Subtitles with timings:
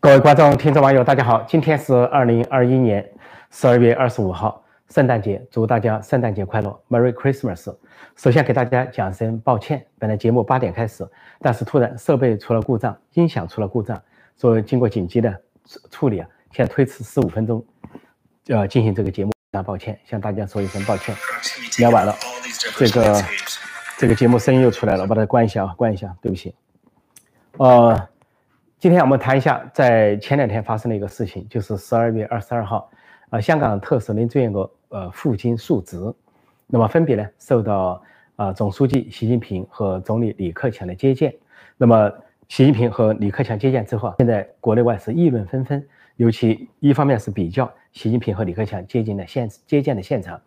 [0.00, 1.42] 各位观众、听众、网友，大家好！
[1.42, 3.04] 今天是二零二一年
[3.50, 7.74] 十二月二十五号，圣诞节，祝大家圣诞节快乐，Merry Christmas！
[8.16, 11.04] 首先给大家讲声抱歉，本来节目八点开始，
[11.40, 14.00] 但是突然设备出了故障，音响出了故障，
[14.36, 15.36] 所以经过紧急的
[15.90, 17.64] 处理啊，现在推迟十五分钟，
[18.46, 21.14] 呃，进行这个节目，非常抱歉，向大家说一声抱歉。
[21.78, 22.14] 聊完了，
[22.76, 23.24] 这个
[23.98, 26.54] 这个节目声音又出来了，我把它关一下啊，关一下，对不起。
[27.56, 28.08] 呃。
[28.80, 32.88] 今天我们谈一下，在前两天发生的一个事情，就是十二月二十二号，
[33.28, 35.98] 啊，香港特首林郑月娥呃赴京述职，
[36.68, 38.00] 那么分别呢受到
[38.36, 41.34] 啊总书记习近平和总理李克强的接见。
[41.76, 42.08] 那么
[42.46, 50.40] 习近平和李克强接见之后，现在国内外是议论纷纷，尤其一方面是比较习近平和李克强接近的现接见的现场，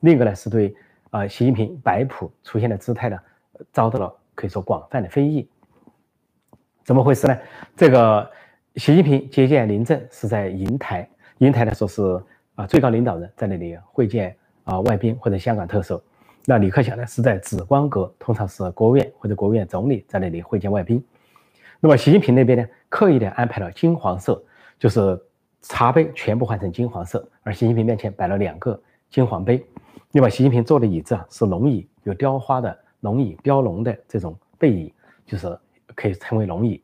[0.00, 0.76] 另一个呢是对
[1.08, 3.18] 啊习近平摆谱出现的姿态呢
[3.72, 5.48] 遭到了可以说广泛的非议。
[6.88, 7.36] 怎么回事呢？
[7.76, 8.30] 这个
[8.76, 12.00] 习近平接见林郑是在银台，银台呢说是
[12.54, 16.02] 啊最高领导人在那里会见啊外宾或者香港特首。
[16.46, 21.04] 那李克强呢是在紫光阁，通常是国务院或者国务院总理在那里会见外宾。
[21.78, 24.42] 那么习近平那边呢刻意的安排了金黄色，
[24.78, 25.22] 就是
[25.60, 29.62] 茶杯全部换成金黄色，而习近平面前摆了两个金黄杯。
[30.10, 34.90] 那么习近平坐的椅子啊是龙椅，有雕花的龙椅，雕龙的这种背椅，
[35.26, 35.54] 就是。
[35.98, 36.80] 可以称为龙椅，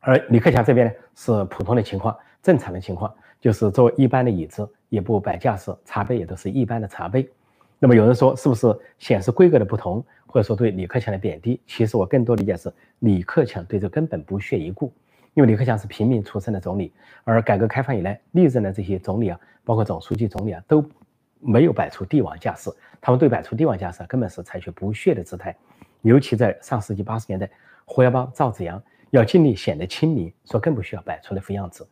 [0.00, 7.26] 而李克强这边呢是普通的情况，正常的情况就是坐一般的椅子，也不摆架势，茶杯也都是一般的茶杯。
[7.78, 8.66] 那么有人说是不是
[8.98, 11.58] 显示规格的不同，或者说对李克强的贬低？
[11.66, 14.92] 其实我更多理解是李克强对这根本不屑一顾，
[15.32, 16.92] 因为李克强是平民出身的总理，
[17.24, 20.84] 而改革开放以来历任的这些总理啊，包括总书记、总理啊，都
[21.40, 25.56] 没有摆出帝王架势，他们对摆出帝王架势根本是采取不屑的姿态，
[26.02, 27.48] 尤其在上世纪八十年代。
[27.86, 31.88] 胡耀邦、赵紫阳要尽力显得亲民，说更不需要摆出那副样子。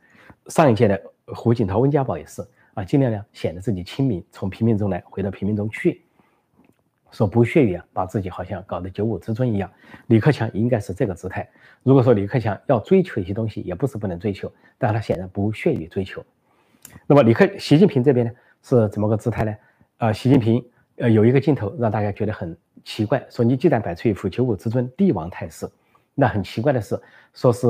[0.49, 6.03] 上一届的胡锦涛、温家宝也是啊，尽量呢显得自己亲民，从平民中来回到平民中去，
[7.13, 9.71] 说不屑于啊把自己好像搞得九五之尊一样。
[10.09, 11.49] 李克强应该是这个姿态。
[11.85, 16.23] 如果说李克强要追求一些东西，也不是不能追求，但他显然不屑于追求。
[17.07, 19.57] 那么李克、习近平这边呢是怎么个姿态呢？
[19.99, 20.63] 啊，习近平
[20.97, 25.67] 呃有一个镜头让大家觉得很奇怪，说你既然摆出一副九五之尊、帝王态势。
[26.15, 27.01] 那很奇怪的是，
[27.33, 27.67] 说是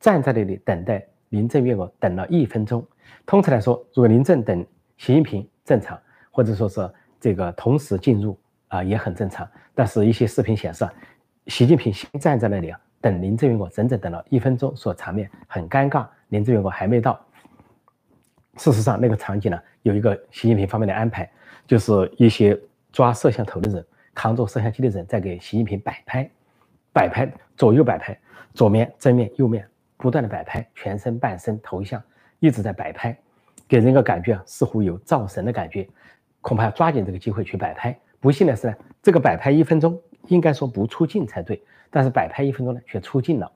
[0.00, 2.86] 站在那里等待林郑月娥，等了一分钟。
[3.26, 4.64] 通常来说，如果林郑等
[4.96, 6.00] 习近平正常，
[6.30, 8.38] 或者说是这个同时进入
[8.68, 9.48] 啊，也很正常。
[9.74, 10.88] 但是，一些视频显示，
[11.46, 16.06] 习近平先站在那里啊，等林郑月娥，整整等了一分钟，说场面很尴尬。
[16.28, 17.18] 林郑月娥还没到。
[18.56, 21.30] 事实上，那个场景呢，有一个习近平方面的安排，
[21.66, 22.58] 就是一些
[22.90, 26.30] 抓摄像头的人，扛着摄像机的人在给习近平摆拍。
[26.92, 28.18] 摆拍，左右摆拍，
[28.52, 29.66] 左面、正面、右面，
[29.96, 32.02] 不断的摆拍，全身、半身、头像
[32.38, 33.16] 一直在摆拍，
[33.66, 35.88] 给人一个感觉啊，似乎有造神的感觉，
[36.40, 37.98] 恐怕要抓紧这个机会去摆拍。
[38.20, 39.98] 不幸的是呢，这个摆拍一分钟
[40.28, 43.50] 应该说不出镜才对，但是摆拍一分钟呢却出镜了，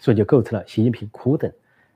[0.00, 1.50] 所以就构成了习近平苦等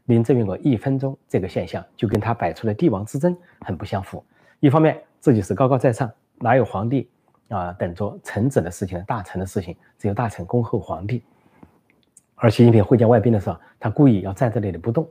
[0.06, 4.25] 林郑月娥一分钟这个现象，就跟他摆出的帝王之争很不相符。
[4.60, 7.10] 一方面自己是高高在上，哪有皇帝？
[7.54, 11.22] 啊，等着臣子的事情，大臣的事情，只有大臣恭候皇帝。
[12.34, 15.09] 而习近平会见外宾的时候，他故意要站在那里不动，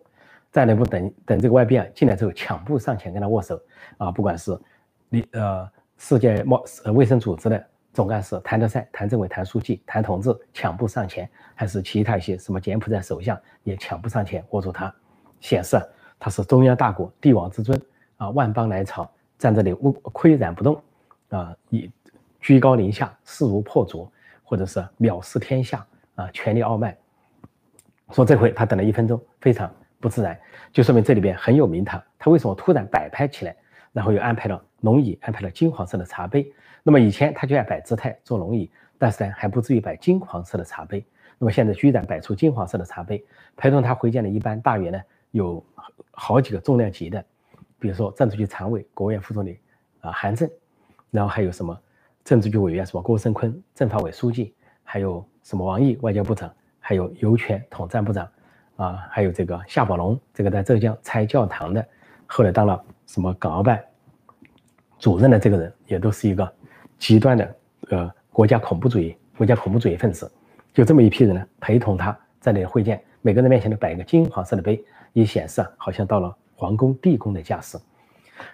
[0.52, 3.58] 在那不等等这个外宾啊进来之后，抢步上前跟他握手。
[3.98, 4.60] 啊，不管是
[5.08, 5.66] 你呃
[5.98, 6.62] 世界贸
[6.94, 14.94] 卫生组织的总干事谭德赛、谭政委、谭书记、谭同志抢步上前，还是其他一些什么柬埔寨首相也抢步上前握住他，
[15.40, 15.82] 显示
[16.20, 17.82] 他是中央大国、帝王之尊
[18.18, 20.84] 啊，万邦来朝，站这里岿岿然不动
[21.30, 21.90] 啊，以。
[22.44, 24.12] 居高临下，势如破竹，
[24.44, 26.96] 或者是藐视天下啊，权力傲慢。
[28.12, 30.38] 说这回他等了一分钟，非常不自然，
[30.74, 32.04] 就说明这里边很有名堂。
[32.20, 33.56] 他为什么突然摆拍起来，
[33.94, 36.52] 然后又安排了龙椅，安排了金黄色的茶杯？
[36.84, 41.04] 那么以前他就爱摆姿态坐龙椅，但是呢还不至于摆金黄色的茶杯。
[41.40, 43.26] 那么现在居然摆出金黄色的茶杯，
[43.56, 45.02] 陪同他回见的一般大员呢，
[45.32, 45.66] 有
[46.12, 47.24] 好几个重量级的，
[47.80, 49.58] 比如说政治局常委、国务院副总理
[50.02, 50.50] 啊韩正，
[51.10, 51.80] 然后还有什么？
[52.24, 54.54] 政治局委员什么郭声琨，政法委书记，
[54.84, 58.28] 还有什么王毅外交部长，还有尤权统战部长，
[58.78, 61.86] 啊，还有这个夏宝龙，这个在浙江拆教堂的，
[62.26, 63.84] 后来当了什么港澳办
[64.98, 66.50] 主任的这个人，也都是一个
[66.98, 67.56] 极端的
[67.90, 70.32] 呃国家恐怖主义国家恐怖主义分子。
[70.74, 77.78] 就这么一批人呢，陪同他在那里会见，每个人面前都摆一个金黄色的杯，以显示啊，好像到了皇宫地宫的架势。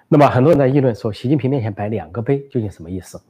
[0.07, 3.21] 那么很多人在议论说，习近平面前摆两个杯究竟什么意思？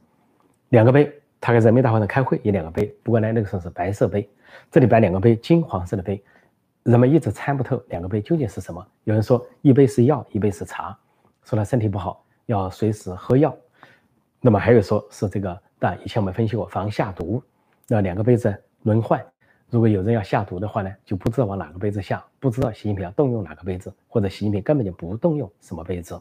[0.70, 4.28] 两个杯，他在人民大会堂开会也两个杯，不过呢，那个时候是白色杯，
[4.70, 6.22] 这里摆两个杯，金黄色的杯，
[6.84, 8.84] 人们一直参不透两个杯究竟是什么。
[9.04, 10.96] 有人说一杯是药，一杯是茶，
[11.44, 13.54] 说他身体不好要随时喝药。
[14.40, 17.42] 那么还有说是这个，但以前我们分析过防下毒，
[17.88, 19.20] 那两个杯子轮换，
[19.70, 26.20] 如果有人要下毒的话呢，就不知道往哪个杯子下，不知道习近平要动用哪个杯子，或者习近平根本就不动用什么杯子。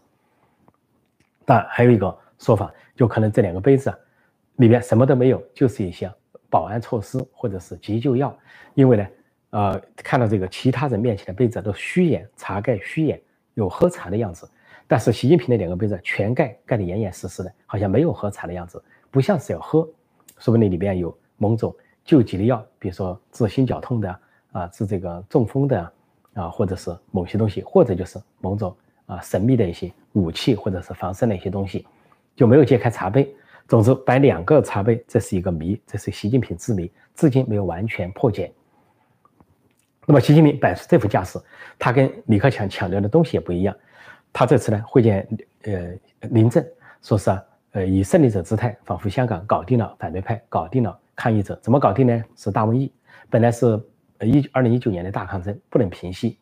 [1.46, 3.98] 但还有一个说法，就可能这两个杯子啊
[4.60, 6.10] 里边什么都没有，就是一些
[6.50, 8.34] 保安措施或者是急救药，
[8.76, 9.08] 因为呢。
[9.52, 13.20] 呃，看到这个其他人面前的杯子都虚掩，茶盖虚掩，
[13.56, 14.48] 有喝茶的样子。
[14.86, 18.80] 但是习近平的两个杯子全盖，盖得严严实实的，好像没有喝茶的样子，
[19.10, 19.90] 不像是要喝。
[20.38, 21.76] 说不定里边有某种
[22.06, 24.20] 救急的药，比如说治心绞痛的
[24.52, 25.92] 啊，治这个中风的
[26.36, 28.78] 啊，或者是某些东西，或者就是某种
[29.08, 31.88] 啊神秘的一些武器，或者是防身的一些东西，
[32.36, 33.34] 就没有揭开茶杯。
[33.70, 38.52] 总之，摆两个茶杯，这是一个谜，这是习近平之谜，至今没有完全破解。
[40.08, 41.40] 那么习近平摆出这副架势，
[41.78, 43.76] 他跟李克强强调的东西也不一样。
[44.34, 45.28] 他这次呢会见
[45.66, 45.94] 呃
[46.30, 46.66] 林郑，
[47.04, 47.44] 说是啊，
[47.74, 51.56] 呃以胜利者姿态，仿佛香港搞定了反对派，搞定了抗议者。
[51.62, 52.24] 怎么搞定呢？
[52.36, 52.92] 是大瘟疫，
[53.30, 53.80] 本来是
[54.22, 56.40] 一二零一九年的大抗争不能平息，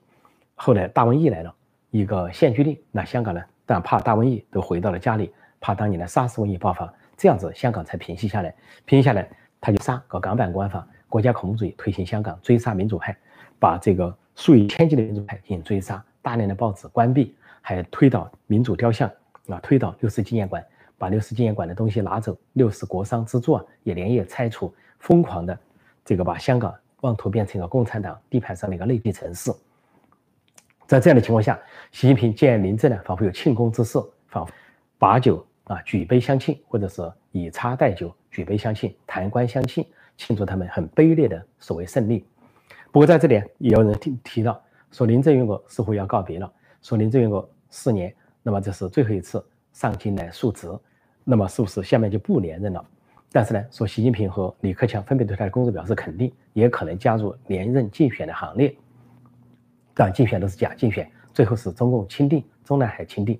[0.56, 1.54] 后来大瘟疫来了，
[1.92, 8.54] 一个限聚令，那香港呢，但怕大瘟疫都回到了家里，怕当年的沙士瘟疫爆发，这样子香港才平息下来。
[8.86, 9.28] 平息下来，
[9.60, 13.18] 他就杀搞港版国安法，国家恐怖主义推行香港，追杀民主派。
[13.60, 19.12] 把这个数以千计的民主派进行追杀，大量的报纸关闭，还推倒民主雕像
[19.48, 20.64] 啊，推倒六四纪念馆，
[20.96, 25.58] 把六四纪念馆的东西拿走，六四国殇之作也连夜拆除，疯狂的
[26.06, 26.72] 这个把香港
[27.02, 29.52] 妄图变成一个共产党地盘上的一个内地城市。
[30.86, 31.60] 在这样的情况下，
[31.92, 33.98] 习近平见林郑呢，仿佛有庆功之势，
[34.28, 34.54] 仿佛
[35.00, 39.86] 把酒啊举杯相庆，或者是以茶代酒举杯相庆，弹冠相庆，
[40.18, 42.26] 庆祝他们很卑劣的所谓胜利。
[42.92, 44.60] 不过在这里也有人提提到
[44.92, 50.68] 说林郑月娥似乎要告别了，说林郑月娥四年，那么这是最后一次上京来述职，
[51.24, 52.84] 那么是不是下面就不连任了？
[53.30, 58.74] 但是呢，说习近平和李克强分别对他的工作表示肯定，也可能加入连任竞选的行列。
[59.94, 63.38] 但竞选都是假竞选，最后是中共钦定，中南海钦定。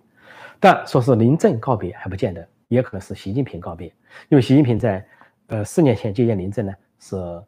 [0.60, 3.88] 但说是临阵告别还不见得，也可能是习近平告别，
[4.30, 5.06] 因为习近平在
[5.48, 7.42] 呃四年前接见林郑呢是。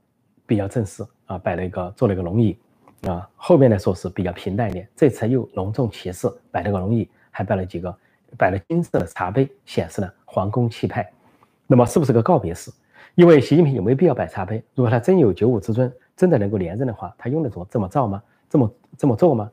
[0.49, 2.57] 比较正式啊，摆了一个做了一个龙椅
[3.03, 4.89] 啊，后面来说是比较平淡一点。
[4.95, 7.95] 这次又隆重其事，摆了个龙椅，还摆了几个
[8.35, 11.07] 摆了金色的茶杯，显示了皇宫气派。
[11.67, 12.71] 那么是不是个告别式？
[13.13, 14.55] 因为习近平有没有必要摆茶杯？
[14.73, 18.23] 如果他真有九五之尊，真的能够连任的话，他用得着这么造吗？
[18.49, 19.51] 这么这么做吗？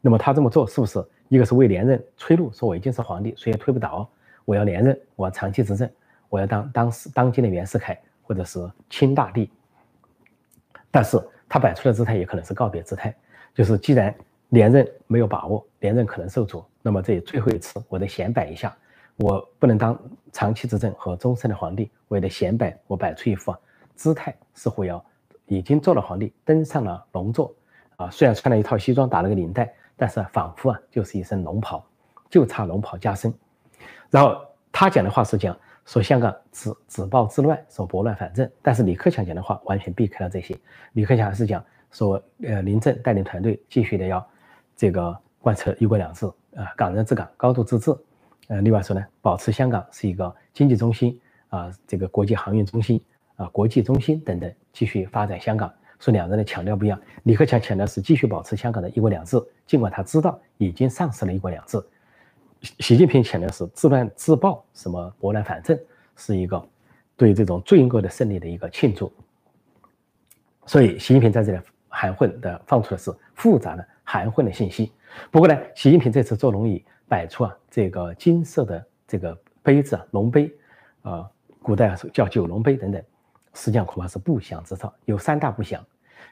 [0.00, 2.50] 那么他这么做是不是一个是为连任吹路？
[2.52, 4.08] 说我已经是皇帝，谁也推不倒，
[4.44, 5.88] 我要连任，我要长期执政，
[6.28, 8.58] 我要当当时当今的袁世凯或者是
[8.88, 9.50] 清大帝。
[10.90, 13.14] 但是他摆出的姿态也可能是告别姿态，
[13.54, 14.14] 就是既然
[14.48, 18.74] 连任没有把握，连任可能受阻，那么这最后一次我得显摆一下，
[19.16, 20.00] 我不能当
[20.32, 23.54] 长期执政和终身的皇帝，我也得显摆，我摆出一副
[23.94, 25.04] 姿态，似乎要
[25.46, 27.54] 已经做了皇帝，登上了龙座，
[27.96, 31.84] 啊，虽然穿了一套西装，打了个领带，但是仿佛啊就是一身龙袍，
[32.30, 33.34] 就差龙袍加身。
[34.08, 34.40] 然后
[34.72, 35.54] 他讲的话是讲。
[35.88, 40.54] 说香港只只暴自乱，说拨乱反正，但是李克强讲的话完全避开了这些。
[40.92, 44.28] 李克强还是讲说，呃，林郑带领团队继续的要
[44.76, 47.90] 这个贯彻一国两制啊，港人治港，高度自治。
[48.48, 53.02] 呃，另外说呢，保持香港是一个经济中心啊，这个国际航运中心
[53.36, 55.72] 啊，国际中心等等，继续发展香港。
[55.98, 59.36] 说两人的强调不一样，李克强强调是继续保持香港的一国两制，
[59.66, 61.82] 尽管他知道已经丧失了一国两制。
[62.80, 65.78] 习近平强调是自乱自爆，什么拨乱反正，
[66.16, 66.60] 是一个
[67.16, 69.12] 对这种罪恶的胜利的一个庆祝。
[70.66, 74.92] 所以，习近平在这里含混的放出的是复杂的含混的信息。
[75.30, 80.52] 不过呢，习近平这次坐龙椅摆出啊这个金色的这个杯子啊龙杯，
[81.02, 81.30] 啊，
[81.62, 83.02] 古代叫九龙杯等等，
[83.54, 84.92] 实际上恐怕是不祥之兆。
[85.04, 85.84] 有三大不祥，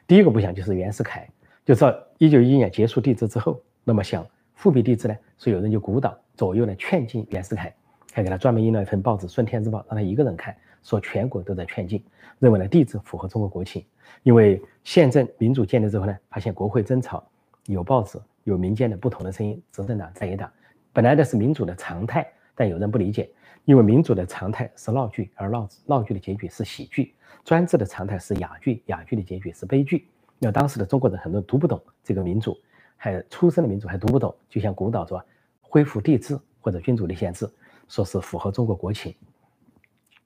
[0.05, 1.29] 第一个不祥就是袁世凯，
[1.65, 1.85] 就是
[2.17, 4.25] 一九一一年结束帝制之后，那么想。
[4.55, 7.71] 复辟帝制呢，所以有人就鼓捣左右呢劝进袁世凯，
[8.11, 12.03] 还给他专门印了一份报纸《顺天日报》，让他一个人看，说全国都在劝进，
[12.39, 13.85] 认为呢帝制符合中国国情。
[14.23, 17.23] 因为宪政民主建立之后呢，发现国会争吵，
[17.67, 20.51] 有报纸，有民间的不同的声音，执政党在野党，
[20.91, 23.29] 本来的是民主的常态，但有人不理解，
[23.67, 30.07] 因为民主的常态是闹剧，而闹闹剧的结局是喜剧；专制的常态是哑剧，哑剧的结局是悲剧。
[30.39, 32.57] 那当时的中国人很多读不懂这个民主。
[32.99, 35.23] 还出生的民族还读不懂，就像鼓捣着
[35.61, 37.47] 恢复帝制或者君主立宪制，
[37.87, 39.13] 说是符合中国国情。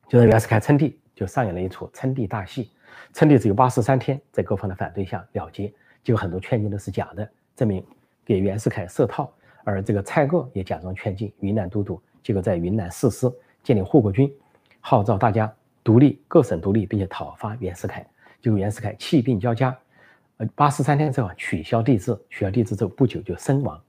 [0.07, 2.71] 就是袁世凯称帝，就上演了一出称帝大戏。
[3.11, 7.85] 称帝只有八十三天，在各方的反对下了结，结果很多劝进都是假的，证明
[8.23, 9.29] 给袁世凯设套，
[9.65, 13.31] 而这个蔡锷也假装劝进，云南都督，结果在云南誓师，
[13.63, 14.31] 建立护国军，
[14.79, 15.51] 号召大家
[15.83, 18.05] 独立，各省独立，并且讨伐袁世凯，
[18.41, 19.77] 结果袁世凯气病交加，
[20.37, 23.81] 呃，八十三天之后取消帝制，取消帝制之后不久就身亡，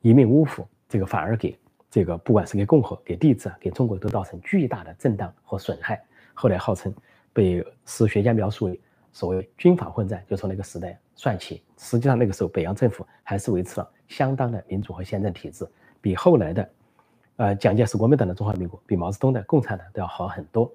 [0.00, 1.58] 一命呜呼，这个反而给。
[1.88, 6.02] 这个不管是给共和、给帝制、给中国都造成巨大的震荡和损害。
[6.34, 6.94] 后来号称
[7.32, 8.78] 被史学家描述为
[9.12, 11.62] 所谓军阀混战，就从那个时代算起。
[11.78, 15.66] 实际上那个时候北洋政府还是维持了相当的民主和宪政体制，
[16.02, 16.68] 比后来的
[17.36, 20.70] 呃蒋介石国民党的中华民国，比毛泽东的共产党都要好很多。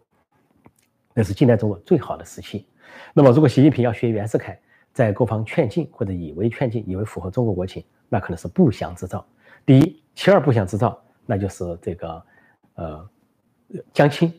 [1.13, 2.65] 那是近代中国最好的时期。
[3.13, 4.57] 那么如果习近平要学袁世凯，
[4.93, 9.25] 在各方劝进或者以为劝进，以为符合中国国情，那可能是不祥之兆。
[9.65, 11.01] 第一，其二不祥之兆。
[11.25, 12.23] 那就是这个，
[12.75, 13.09] 呃，
[13.93, 14.33] 江青，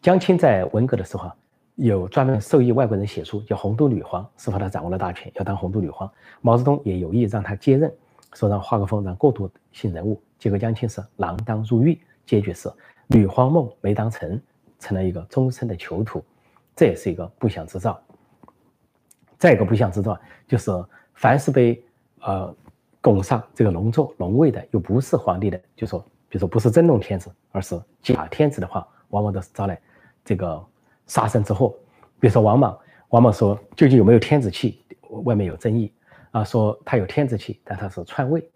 [0.00, 1.30] 江青在文革的时候
[1.74, 6.10] 有专门授意外国人写书，叫洪都女皇，是怕他掌握了大权，要当洪都女皇。
[6.40, 7.92] 毛泽东也有意让他接任，
[8.32, 10.22] 说让画个风，让过渡性人物。
[10.38, 12.70] 结果江青是锒铛入狱，结局是
[13.06, 14.40] 女皇梦没当成，
[14.78, 16.24] 成了一个终身的囚徒，
[16.76, 18.00] 这也是一个不祥之兆。
[19.36, 20.70] 再一个不祥之兆就是，
[21.14, 21.82] 凡是被
[22.20, 22.54] 呃
[23.00, 26.04] 拱上这个龙座龙位的，又不是皇帝的，就说。
[26.30, 29.80] 比如说不是真龙天子，而是假天子的话，往往都是招来
[30.22, 30.62] 这个
[31.06, 31.74] 杀身之祸。
[32.20, 32.78] 比如说王莽，
[33.08, 34.84] 王莽说究竟有没有天子气，
[35.24, 35.90] 外面有争议
[36.30, 38.46] 啊，说他有天子气，但他是篡位，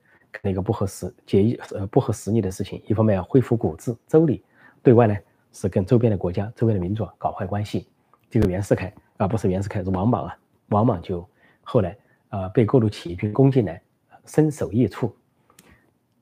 [0.40, 2.82] 那个不合时节义呃不合时宜的事情。
[2.86, 4.42] 一方面要恢复古制周礼，
[4.82, 5.16] 对外呢
[5.52, 7.88] 是跟周边的国家、周边的民族搞坏关系。
[8.30, 10.36] 这个袁世凯啊，不是袁世凯是王莽啊，
[10.68, 11.28] 王莽就
[11.62, 11.96] 后来
[12.30, 13.82] 啊被各路起义军攻进来，
[14.24, 15.14] 身首异处。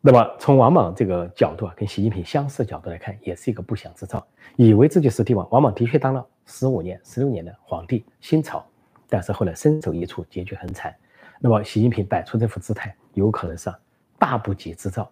[0.00, 4.26] 那么从王莽这个角度啊，跟习近平相似的角度来看，也是一个不祥之兆。
[4.57, 8.67] 以为自己是帝王，王莽的确当了十五年、十六年的皇帝，新朝，
[9.09, 10.95] 但是后来身首异处，结局很惨。
[11.38, 13.71] 那么习近平摆出这副姿态，有可能是
[14.20, 15.10] 大不吉之兆。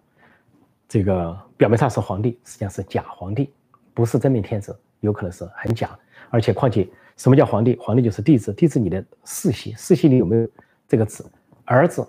[0.87, 3.51] 这个表面上是皇帝，实际上是假皇帝，
[3.93, 5.89] 不是真命天子，有可能是很假。
[6.29, 6.87] 而且况且，
[7.17, 7.75] 什么叫皇帝？
[7.77, 10.47] 皇帝就是帝制，帝制你的世袭，世袭里有没有
[10.87, 11.29] 这个子？
[11.65, 12.07] 儿子，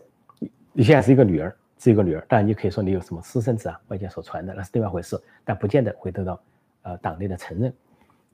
[0.72, 1.56] 你现在是一个女儿。
[1.82, 6.38] 是一个女儿，当然你可以说你有什么私生子啊，外界所传的那是另外一回事，但不见得会得到
[6.82, 7.72] 呃党内的承认。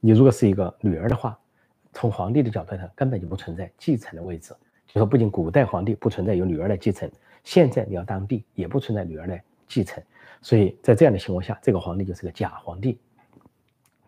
[0.01, 1.39] 你如果是一个女儿的话，
[1.93, 4.53] 从皇帝的角度来看，根本就不存在继承的位置。
[4.85, 7.09] 就说不仅古代皇帝不存在有女儿来继承，
[7.47, 10.03] 现在你要当帝也不存在女儿来继承。
[10.41, 12.99] 所以在这样的情况下，这个皇帝就是个假皇帝，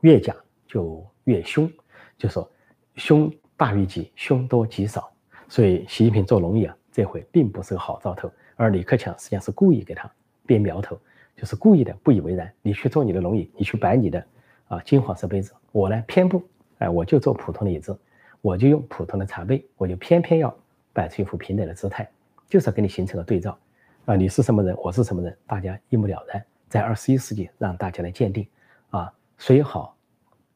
[0.01, 0.35] 越假
[0.67, 1.71] 就越凶，
[2.17, 2.51] 就说
[2.95, 5.09] 凶大于吉，凶多吉少。
[5.47, 8.29] 所以习近平做龙椅啊，这回并不是个好兆头。
[8.57, 10.11] 而李克强实际上是故意给他
[10.45, 10.99] 编苗头，
[11.37, 12.51] 就是故意的不以为然。
[12.61, 14.21] 你去做你的龙椅，你去摆你的
[14.67, 16.43] 啊金黄色杯子，我呢偏不，
[16.79, 17.97] 哎，我就做普通的椅子，
[18.41, 20.53] 我就用普通的茶杯，我就偏偏要
[20.91, 22.09] 摆出一副平等的姿态，
[22.49, 23.57] 就是要跟你形成个对照
[24.05, 26.43] 啊，你是什么人，我是什么人，大家一目了然。
[26.67, 28.47] 在二十一世纪，让大家来鉴定
[28.89, 29.95] 啊，谁好，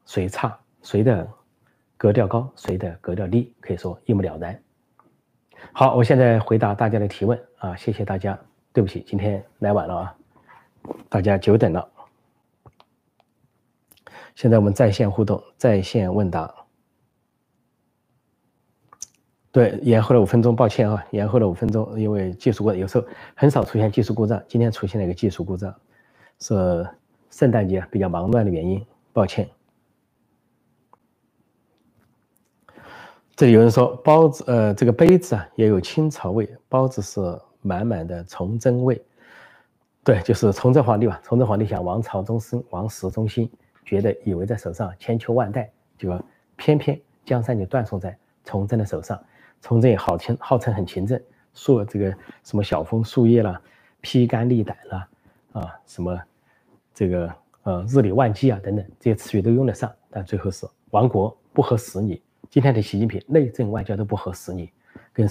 [0.04, 1.28] 谁差，谁的
[1.96, 4.60] 格调高，谁的格调低，可以说一目了然。
[5.72, 8.38] 好，我现在回答大家的提问啊，谢谢大家。
[8.72, 10.16] 对不起，今天来晚了啊，
[11.08, 11.88] 大家久等了。
[14.34, 16.52] 现在我们在线互动，在线问答。
[19.54, 23.06] 对，延后了五分钟，抱歉啊，延后了五分钟，因为技术过，有时候
[23.36, 25.72] 很少出现技术故障，今天出现了一个技术故障，
[26.40, 26.84] 是
[27.30, 29.48] 圣诞节比较忙乱的原因，抱歉。
[33.36, 37.20] 这里有人说包子，呃，这个杯子啊也有清朝味，包子是
[37.62, 39.00] 满满的崇祯味。
[40.02, 41.20] 对，就是崇祯皇帝吧。
[41.22, 43.48] 崇祯皇帝想王朝终身，王室中心，
[43.84, 46.20] 觉得以为在手上千秋万代，结果
[46.56, 49.16] 偏偏江山就断送在崇祯的手上。
[49.64, 51.18] 崇祯也号称号称很勤政，
[51.54, 53.58] 说这个什么晓风树叶啦，
[54.02, 55.08] 披肝沥胆啦，
[55.52, 56.20] 啊，什么
[56.92, 62.20] 这个呃日理万机啊等等这些词语都用得上，但最后是亡国不合时宜。
[62.50, 64.68] 今天的习近平内政外交都不合时宜，
[65.14, 65.26] 跟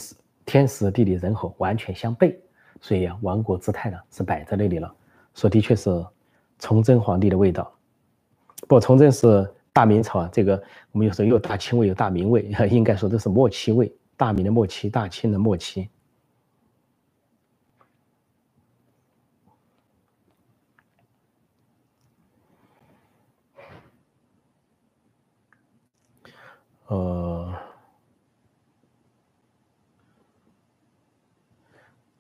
[0.47, 2.35] 天时地利人和完全相悖，
[2.81, 4.91] 所以啊，亡国姿态呢是摆在那里了。
[5.35, 6.03] 说的确是
[6.57, 7.71] 崇祯皇帝的味道，
[8.67, 10.29] 不，崇祯是大明朝啊。
[10.33, 10.59] 这个
[10.91, 15.89] 我们有时候有大清味，有大明味， 应该说都是末期味，大明的末期，大清的末期。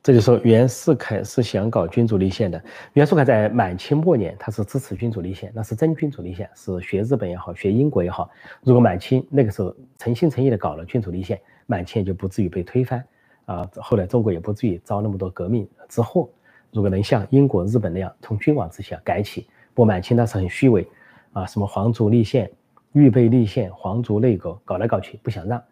[0.03, 2.61] 这就说袁世凯是想搞君主立宪的。
[2.91, 8.29] 袁世凯在满清末年，他是支持君主立宪，那是真君主立宪，是学日本也好，学英国也好。
[8.63, 13.01] 如果满清那个时候诚心诚意的搞了君主立宪，满清也就不至于被推翻
[13.45, 13.65] 啊。
[13.77, 16.29] 后来中国也不至于遭那么多革命之祸。
[16.73, 20.85] 如果能像英国、日本那样从君王之下改起，不满清当时很虚伪
[21.31, 22.51] 啊，什么皇族立宪、
[22.91, 25.63] 预备立宪、皇族内阁，搞来搞去不想让。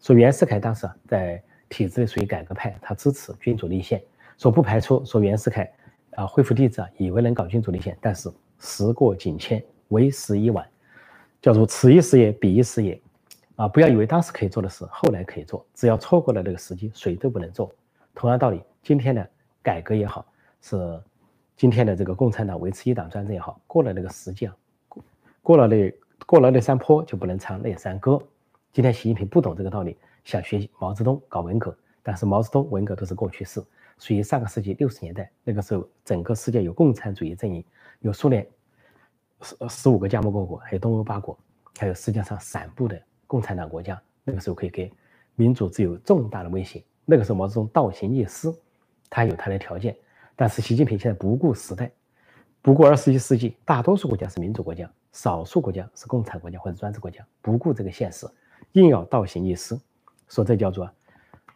[0.00, 1.42] 说袁世凯当时在。
[1.70, 4.02] 体制属于改革派，他支持君主立宪，
[4.36, 5.72] 说不排除说袁世凯
[6.16, 10.68] 啊恢复帝制啊，以为能搞君主立宪，但是时过境迁，为时已晚，
[11.40, 13.00] 叫做此一时也，彼一时也，
[13.56, 17.72] 啊，不要以为当时可以做的事，后来可以做，只要错过了这个时机，谁都不能做。
[18.14, 19.26] 同样道理，今天的
[19.62, 20.26] 改革也好，
[20.60, 21.00] 是
[21.56, 24.56] 今天的这个共产党维持一党专政也好，过了那个时机啊，
[25.40, 25.94] 过了那
[26.26, 28.20] 过了那山坡就不能唱那山歌。
[28.72, 29.96] 今天习近平不懂这个道理。
[30.24, 33.62] 想学习毛泽东搞文革，但是毛泽东文革都是过去式，
[33.98, 35.30] 属于上个世纪六十年代。
[35.44, 37.64] 那个时候，整个世界有共产主义阵营，
[38.00, 38.46] 有苏联
[39.40, 41.38] 十十五个加盟共和国，还有东欧八国，
[41.78, 44.00] 还有世界上散布的共产党国家。
[44.24, 44.92] 那个时候可以给
[45.34, 46.84] 民主自由重大的威胁。
[47.04, 48.54] 那个时候毛泽东倒行逆施，
[49.08, 49.96] 他有他的条件。
[50.36, 51.90] 但是习近平现在不顾时代，
[52.62, 58.26] 不顾二十一世纪，大多数国家是民主国家，少数国家是共产国家或者专制国家，不顾这个现实，
[58.72, 59.78] 硬要倒行逆施。
[60.30, 60.90] 说这叫做，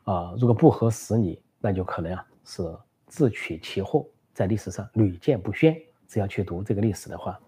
[0.03, 2.63] 啊，如果不合时宜，那就可能啊是
[3.07, 5.75] 自取其祸，在历史上屡见不鲜。
[6.07, 7.41] 只要去读这个历史的话，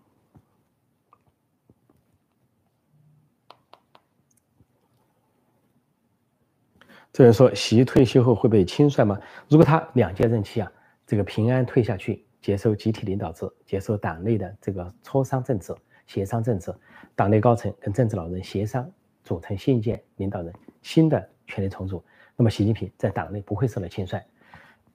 [7.13, 9.21] 这人说习退休后会被轻率吗？
[9.49, 10.73] 如果他两届任期啊，
[11.07, 15.75] 这个平安退下去，接受集体领导制，接受党内的这个磋商政治、
[16.07, 16.75] 协商政治，
[17.15, 18.91] 党内高层跟政治老人协商。
[19.27, 22.03] 组成新一届领导人，新的权力重组，
[22.37, 24.23] 那么习近平在党内不会受到轻率。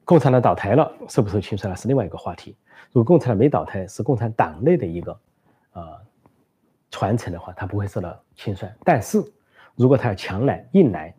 [0.06, 2.56] 共产党倒台了，受不受轻率那是另外一个话题。
[2.94, 5.20] 如果共产党没倒台，是共产党内的一个
[5.74, 6.00] 呃
[6.90, 8.72] 传承的话，他不会受到轻率。
[8.86, 9.22] 但是
[9.76, 11.14] 如果他要强来硬来，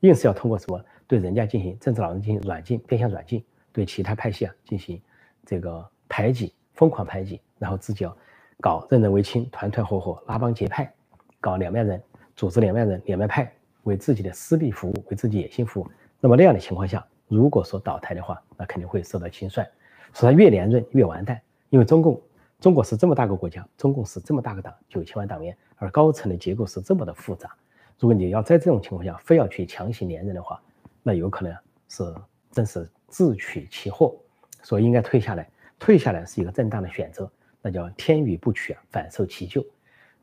[0.00, 5.00] 硬是要通过什么对人家进行政治老人进行软禁，变相软禁，对其他派系啊进行
[5.44, 8.16] 这个排挤，疯狂排挤，然后自己要
[8.60, 10.92] 搞任人唯亲，团团伙伙，拉帮结派，
[11.40, 12.02] 搞两面人。
[12.36, 13.50] 组织两面人、两面派
[13.84, 15.88] 为自己的私利服务，为自己野心服务。
[16.20, 19.66] 那么那样的情况下，如果说倒台的话，那肯定会受到轻率。
[20.12, 22.20] 说他越连任越完蛋，因为中共
[22.60, 27.54] 中国是这么大个国家，中共是这么大个党，九千万党员，而高层的结构是这么的复杂。
[27.98, 30.60] 如果你要在这种情况下非要去强行连任的话，
[31.02, 31.56] 那有可能
[31.88, 32.14] 是
[32.50, 34.14] 真是自取其祸。
[34.62, 37.30] 所以应该退下来，退下来是一个正当的选择。
[37.62, 39.64] 那叫天与不取，反受其咎。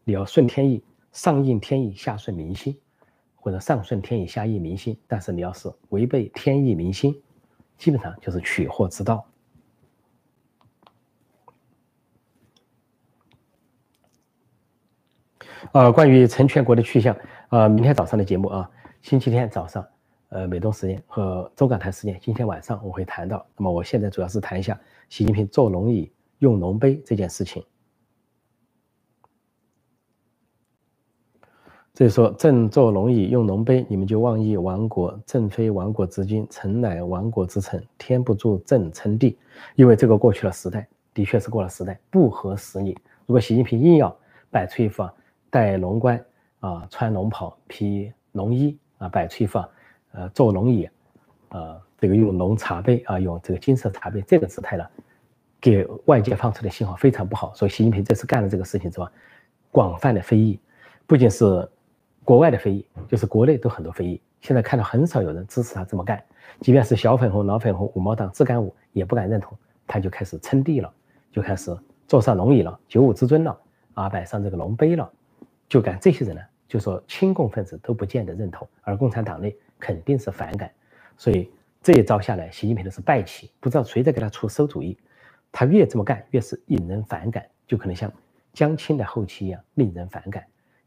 [0.03, 0.83] 你要顺天意。
[1.13, 2.77] 上应天意，下顺民心，
[3.35, 4.97] 或者上顺天意，下应民心。
[5.07, 7.15] 但是你要是违背天意民心，
[7.77, 9.25] 基本上就是取祸之道。
[15.71, 17.15] 呃，关于陈全国的去向，
[17.49, 18.69] 呃，明天早上的节目啊，
[19.01, 19.87] 星期天早上，
[20.29, 23.45] 呃，美东时间和中港台时间，今天晚上我会谈到。
[23.55, 27.63] 那么我现在主要是谈一下习近平坐龙椅用龙杯这件事情。
[31.95, 35.15] 所以说，朕坐龙椅用龙杯，你们就妄议亡国。
[35.27, 37.85] 朕非亡国之君，臣乃亡国之臣。
[37.99, 39.37] 天不助朕称帝，
[39.75, 42.97] 因为这个过去了时代，的确是过了时代，不合时宜。
[43.27, 44.15] 如果习近平硬要
[44.49, 45.07] 摆出一副
[45.51, 46.19] 戴龙冠
[46.61, 49.63] 啊、穿龙袍、披龙衣啊、摆出一副
[50.13, 50.89] 呃坐龙椅，
[51.49, 54.83] 呃这个用龙茶杯啊、用这个金色茶杯这个姿态呢，
[55.61, 57.53] 给外界放出的信号非常不好。
[57.53, 59.07] 所以习近平这次干了这个事情之后，
[59.69, 60.59] 广泛的非议，
[61.05, 61.69] 不仅是。
[62.23, 66.23] 国外的非议就是国内都很多非议，现在看到很少有人支持他这么干，
[66.61, 70.91] 即便是小粉红、老粉红、五毛党、自干五也不敢认同，他就开始称帝了，
[71.31, 71.75] 就开始
[72.07, 73.59] 坐上龙椅了，九五之尊了，
[73.93, 75.11] 啊，摆上这个龙杯了，
[75.67, 80.71] 就敢这些人呢，就说亲共分子都不见得认同，而共产党内肯定是反感，
[81.17, 84.97] 所以这一招下来，习近平的是败棋，不知道谁在给他出馊主意，
[85.51, 88.09] 他越这么干越是引人反感，就可能像
[88.53, 90.41] 江青的后期一样令人反感。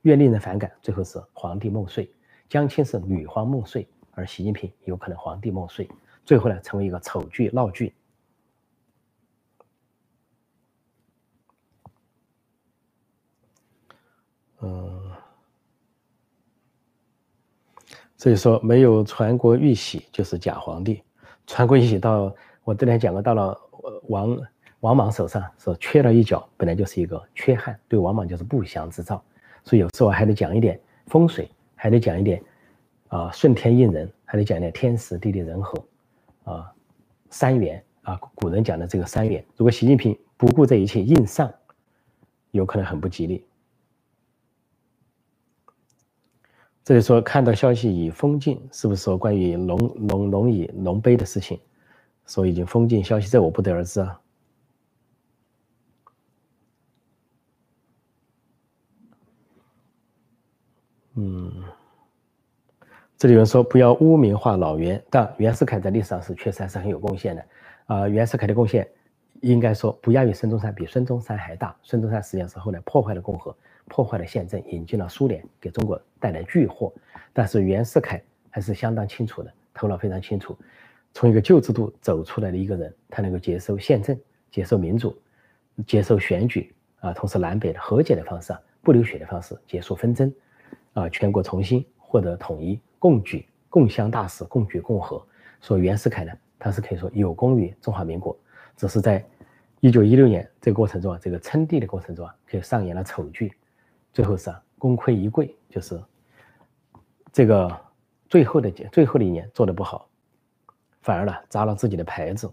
[0.07, 2.09] 越令人反感，最后是皇帝梦碎。
[2.49, 5.91] 江青是女皇梦碎，而习近平有可能皇帝梦碎，
[6.25, 7.93] 最后呢成为一个丑剧闹剧。
[14.61, 15.11] 嗯，
[18.17, 21.03] 所以说没有传国玉玺就是假皇帝。
[21.49, 23.61] 传国玉玺到我之前讲过，到了
[24.05, 24.39] 王
[24.79, 29.21] 王莽手上是缺了一角，本来就是一个缺憾，对王莽就是不祥之兆。
[29.67, 32.41] 所以有时候还得讲一点风水，还得讲一点
[33.09, 35.85] 啊顺天应人，还得讲一点天时地利人和，
[36.45, 36.73] 啊，
[37.31, 41.53] 三元啊，古人讲的这个三元，如果习近平不顾这一切硬上，
[42.53, 43.45] 有可能很不吉利。
[46.85, 49.77] 这里说看到消息已封禁，是不是说关于龙
[50.09, 51.59] 龙龙椅龙杯的事情？
[52.25, 54.21] 说已经封禁消息，这我不得而知啊。
[61.17, 61.53] 嗯，
[63.17, 67.45] 这里有人说不要污名化老袁，但袁世凯在历史上是确实还是很有贡献的
[67.87, 68.09] 啊。
[68.09, 68.87] 袁世凯的贡献
[69.41, 71.75] 应该说不亚于孙中山，比孙中山还大。
[71.83, 73.57] 孙中山实际上是后来破坏了共和。
[73.89, 76.93] 破坏了宪政，引进了苏联，给中国带来巨祸。
[77.33, 80.59] 但是袁世凯还是相当清楚的，头脑非常清楚。
[81.15, 84.19] 从一个旧制度走出来的一个人，他能够接受宪政，
[84.51, 85.17] 接受民主，
[85.87, 88.53] 接受选举啊，同时南北的和解的方式，
[88.83, 90.35] 不流血的方式结束纷争，
[90.97, 95.23] 啊，全国重新获得统一，共举共襄大事，共举共和。
[95.61, 98.35] 说袁世凯呢，他是可以说有功于中华民国，
[98.79, 99.23] 只是在
[99.81, 103.53] 一九一六年这个过程中啊，这个称帝的过程中啊，可以上演了丑剧。
[104.11, 106.03] 最后是功亏一篑，就是
[107.31, 107.71] 这个
[108.31, 110.09] 最后的最后的一年做的不好，
[111.03, 112.51] 反而呢砸了自己的牌子。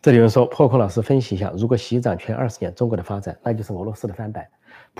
[0.00, 4.48] 这里有人说，破空老师分析一下，如果习掌权二十年，中国的发展那就是俄罗斯的翻版。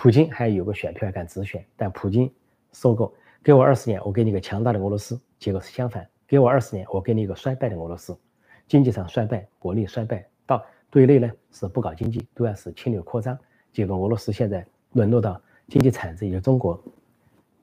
[0.01, 2.33] 普京还有个选票敢直选，但普京
[2.73, 5.21] 说过，给我二十年，我给你个强大的俄罗斯。
[5.41, 8.17] 结果是相反，给我二十年，我给你一个衰败的俄罗斯，
[8.69, 10.65] 经济上衰败，国力衰败到。
[10.89, 13.37] 对内呢是不搞经济，对外是侵略扩张，
[13.73, 16.81] 结果俄罗斯现在沦落到经济产值也就中国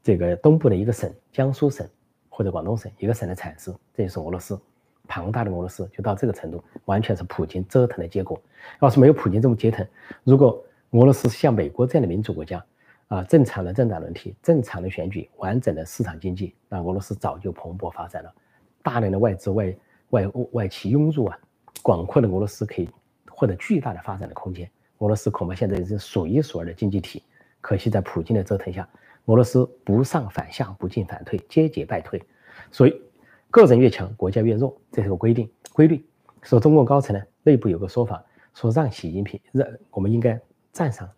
[0.04, 1.88] 这个东部的一个省，江苏省
[2.28, 4.60] 或者广东省一个省的产值，这就是俄罗斯
[5.08, 8.38] 庞大的俄罗斯就到这个程度，完全是普京折腾的结果。
[8.82, 9.88] 要是没有普京这么折腾，
[10.26, 12.66] 如果俄罗斯像美国这样的民主国家
[13.08, 18.34] 啊，正常的政党轮替、正常的选举、完整的市场经济，那俄罗斯早就蓬勃发展了，
[18.82, 19.76] 大量的外资外
[20.10, 21.38] 外外企涌入啊，
[21.82, 22.90] 广阔的俄罗斯可以。
[23.38, 24.66] 获得巨大的发展的空间，
[25.00, 27.22] 俄罗斯恐怕现在是数一数二的经济体。
[27.60, 28.88] 可惜在普京的折腾下，
[29.26, 32.24] 俄罗斯不上反下，不进反退，节节败退。
[32.72, 33.02] 所以，
[33.52, 36.02] 个人越强，国家越弱，这是个规定规律。
[36.44, 40.40] 说中共高层呢，内部有个说法，说让习近平让我们应该
[40.76, 41.10] 赞赏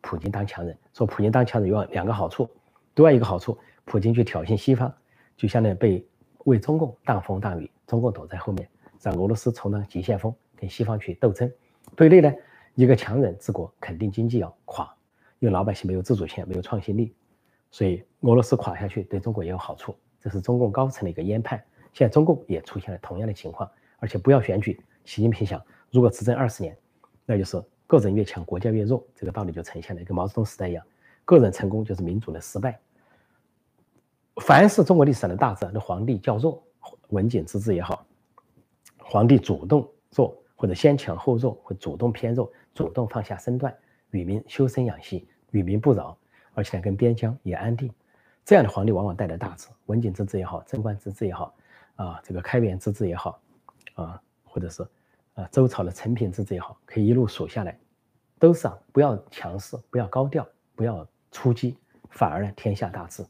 [0.00, 0.78] 普京当强人。
[0.94, 2.48] 说普京当强人有两个好处，
[2.94, 4.94] 另外一个好处，普京去挑衅西方，
[5.36, 6.06] 就相当于被
[6.44, 8.68] 为中共挡风挡雨，中共躲在后面，
[9.02, 10.32] 让俄罗斯充当急先锋。
[10.54, 11.50] 跟西方去斗争，
[11.96, 12.32] 对内呢，
[12.74, 14.94] 一个强人治国，肯定经济要垮，
[15.38, 17.12] 因为老百姓没有自主权，没有创新力，
[17.70, 21.60] 所以俄罗斯垮下去对中国也有好处，这是中共高层的一个研判。
[21.94, 23.68] 现在中共也出现了同样的情况，
[23.98, 26.76] 而且不要选举，习近平想，如果执政二十年，
[27.24, 27.60] 那就是
[27.90, 30.86] 个人越强，国家越弱，这个道理就呈现了，跟毛泽东时代一样，
[31.24, 32.78] 个人成功就是民主的失败。
[34.42, 36.62] 凡是中国历史上的大治，那皇帝较弱，
[37.08, 38.06] 文景之治也好，
[38.98, 40.36] 皇帝主动弱。
[40.54, 43.74] 或者先强后弱，会主动偏弱，主动放下身段，
[44.10, 46.14] 与民修身养息，与民不扰，
[46.52, 47.90] 而且，跟边疆也安定。
[48.44, 51.54] 这样的皇帝往往带来大治，文景之治也好，贞观之治也好，
[51.96, 53.40] 啊，这个开元之治也好，
[53.94, 54.86] 啊，或者是
[55.40, 57.78] 啊周朝的陈平之治也好，可以一路数下来，
[58.38, 61.76] 都是啊，不要强势，不要高调，不要出击，
[62.10, 63.24] 反而呢天下大治。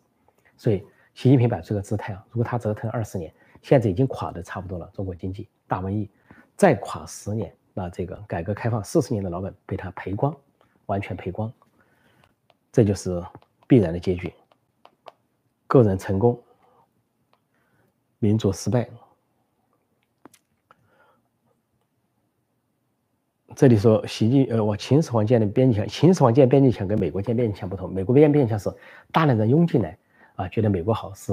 [0.57, 6.11] 所以习近平摆出个姿态啊，如果他折腾二十年，现在已经垮的差不多了，中国经济大瘟疫。
[6.57, 10.37] 再垮十年，那这个改革开放四十年的老本被他赔光，
[10.85, 11.51] 完全赔光，
[12.71, 13.23] 这就是
[13.67, 14.31] 必然的结局。
[15.67, 16.39] 个人成功，
[18.19, 18.91] 民主失败。
[23.57, 28.73] 这里说，习近呃，我秦始皇建的边境墙，秦始皇建边境墙跟美国建边境墙不同，美国建边境墙是
[29.11, 29.99] 大量人涌进来
[30.37, 31.33] 啊，觉得美国好是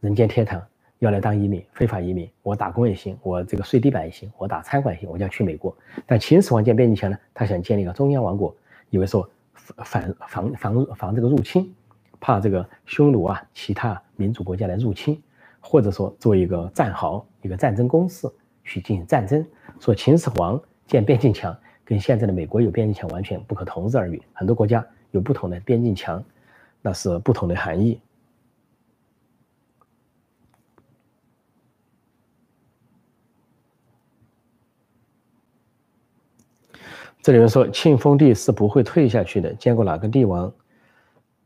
[0.00, 0.62] 人间天堂。
[1.00, 5.76] 要来当移民，非法移民，我打工也行，我这个睡地板也行，我打餐馆也行，我就要去美国。
[6.06, 8.54] 但秦始皇建边境墙呢，他想建立一个中央王国，
[8.90, 9.28] 以为说
[9.84, 11.72] 反防防防这个入侵，
[12.18, 15.20] 怕这个匈奴啊，其他民族国家来入侵，
[15.60, 18.28] 或者说做一个战壕，一个战争攻势
[18.64, 19.44] 去进行战争。
[19.78, 26.24] 说秦始皇建边境墙跟现在的美国有边境墙完全不可同日而语，很多国家有不同的边境墙，
[26.82, 28.00] 那是不同的含义。
[37.20, 40.50] 这里面说庆丰帝是不会退下去的，见过哪个帝王，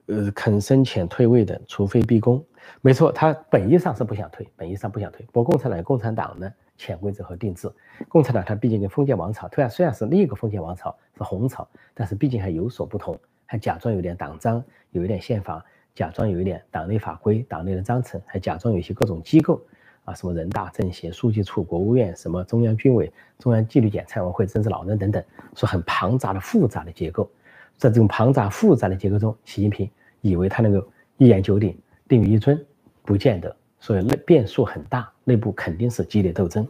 [0.07, 1.61] 呃，肯生前退位的？
[1.67, 2.45] 除非逼宫。
[2.81, 5.27] 没错，他本意上是不想退，本意上不想退。
[5.33, 6.49] 不过共产党，共产党呢
[6.83, 7.71] 潜规则和定制，
[8.09, 13.17] 共产党它毕竟跟封建王朝，虽然虽然是另一个封建王朝是红朝，但是毕竟还有所不同，
[13.47, 15.65] 还假装有点党章，有一点宪法，
[15.95, 19.63] 假装有一点党内法规、党内的章程，还假装有一些各种机构，
[20.05, 25.23] 啊，什么人大政协、书记处、国务院、什么中央军委、中央纪律检查委员会、政治老人等等，
[25.55, 27.31] 说很庞杂的复杂的结构，
[27.77, 29.89] 在这种庞杂复杂的结构中，习近平
[30.21, 30.85] 以为他能够
[31.19, 32.61] 一言九鼎、定于一尊，
[33.05, 36.65] 不见得，所以内变数很大，内部肯定是激烈斗争，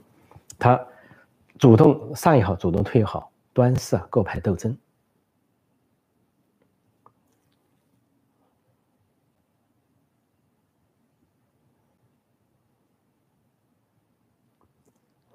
[0.58, 0.82] 他
[1.58, 4.74] 主动上也好，主动退也好，端是啊各派斗争。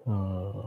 [0.06, 0.64] 嗯，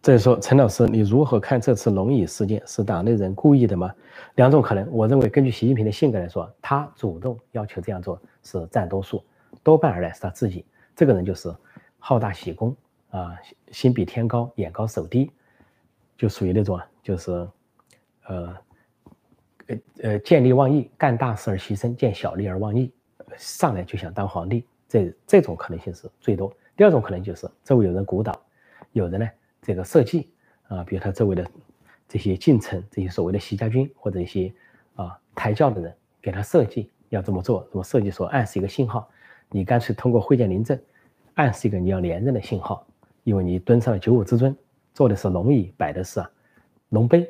[0.00, 2.60] 再说陈老师，你如何看这次龙椅事件？
[2.66, 3.94] 是党内人故意的吗？
[4.34, 4.90] 两种可能。
[4.90, 9.22] 我认为，根据习近平的性格来说，他主动要求这样做是占多数，
[9.62, 10.64] 多半而来是他自己。
[10.96, 11.54] 这个人就是
[11.98, 12.74] 好大喜功
[13.10, 13.36] 啊，
[13.70, 15.30] 心比天高，眼高手低，
[16.16, 17.30] 就属于那种就是
[18.26, 18.56] 呃
[19.66, 22.90] 呃呃见利忘义，干大事而牺牲，见小利而忘义，
[23.36, 24.64] 上来就想当皇帝。
[24.88, 26.50] 这这种可能性是最多。
[26.74, 28.40] 第二种可能就是周围有人鼓捣，
[28.92, 29.28] 有人呢
[29.60, 30.30] 这个设计
[30.68, 31.46] 啊，比如他周围的
[32.08, 34.52] 这些近臣，这些所谓的习家军或者一些
[34.94, 39.08] 啊抬轿的人给他设计要这么做，那么设计说暗示一个信号，
[39.50, 40.78] 你干脆通过会见临政，
[41.34, 42.86] 暗示一个你要连任的信号，
[43.24, 44.56] 因为你登上了九五之尊，
[44.94, 46.24] 坐的是龙椅，摆的是
[46.90, 47.28] 龙杯，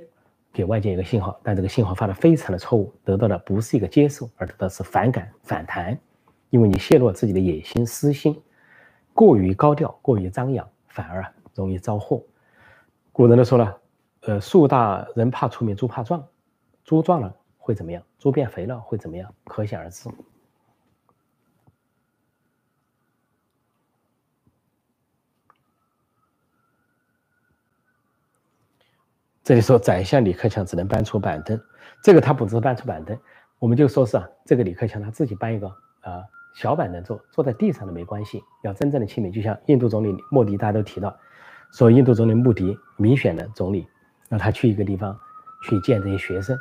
[0.53, 5.99] 给外界一个信号，但这个信号发的非常的错误，得到的不是一个接受，而得到是反感反弹，
[6.51, 8.41] 因为你泄露了自己的野心私心。
[9.13, 12.23] 过于高调，过于张扬，反而容易招祸。
[13.11, 13.79] 古人都说了，
[14.21, 16.25] 呃，树大人怕出名，猪怕壮，
[16.85, 17.35] 猪壮了
[17.69, 18.03] 会怎么样？
[18.19, 19.31] 猪变肥了会怎么样？
[19.45, 20.09] 可想而知。
[29.45, 31.61] 这里说宰相李克强只能搬出板凳，
[32.03, 33.19] 这个他不只是搬出板凳，
[33.59, 35.69] 我们就说是啊，这个李克强他自己搬一个
[36.01, 36.25] 啊。
[36.55, 38.43] 小板凳坐，坐在地上都没关系。
[38.63, 41.15] 要真正的亲民，就像印度总理莫迪，大家都提到，
[41.73, 43.87] 说印度总理莫迪民选的总理，
[44.31, 45.15] 让他去一个地方
[45.65, 46.59] 去见这些学生，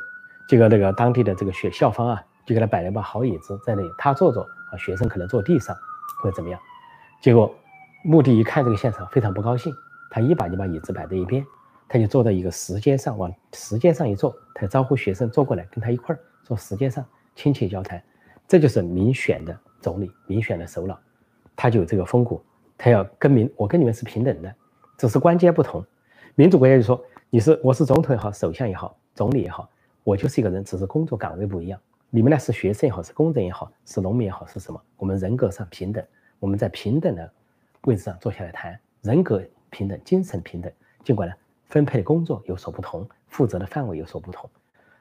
[0.48, 5.76] 这个那个当地的这个学校方啊，就给他摆了一把好椅子在那里，他坐坐啊，学生可能坐地上
[6.22, 6.58] 或者怎么样。
[7.20, 7.54] 结果
[8.02, 9.72] 莫迪一看这个现场非常不高兴，
[10.10, 11.44] 他一把就把椅子摆在一边，
[11.86, 17.04] 他就坐在一个石阶上，往石阶上一坐，他招呼学生坐过来跟他一块儿坐石阶上
[17.36, 18.02] 亲切交谈，
[18.46, 19.56] 这就是民选的。
[19.80, 20.98] 总理民选的首脑，
[21.54, 22.44] 他就有这个风骨，
[22.76, 24.52] 他要跟民，我跟你们是平等的，
[24.96, 25.84] 只是关键不同。
[26.34, 29.70] 民主国家就说你是我是总统也好，首相也好，总理也好，
[30.08, 31.78] 我就是一个人，只是工作岗位不一样。
[32.08, 34.82] 你们呢是学生也好，是工人也好，是农民也好，是什么？
[34.96, 36.02] 我们人格上平等，
[36.38, 37.30] 我们在平等的
[37.82, 40.72] 位置上坐下来谈，人格平等，精神平等。
[41.04, 41.34] 尽管呢
[41.66, 44.48] 分配的工作有所不同，负责的范围有所不同，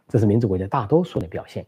[0.10, 1.66] 这是民主国家大多数的表现。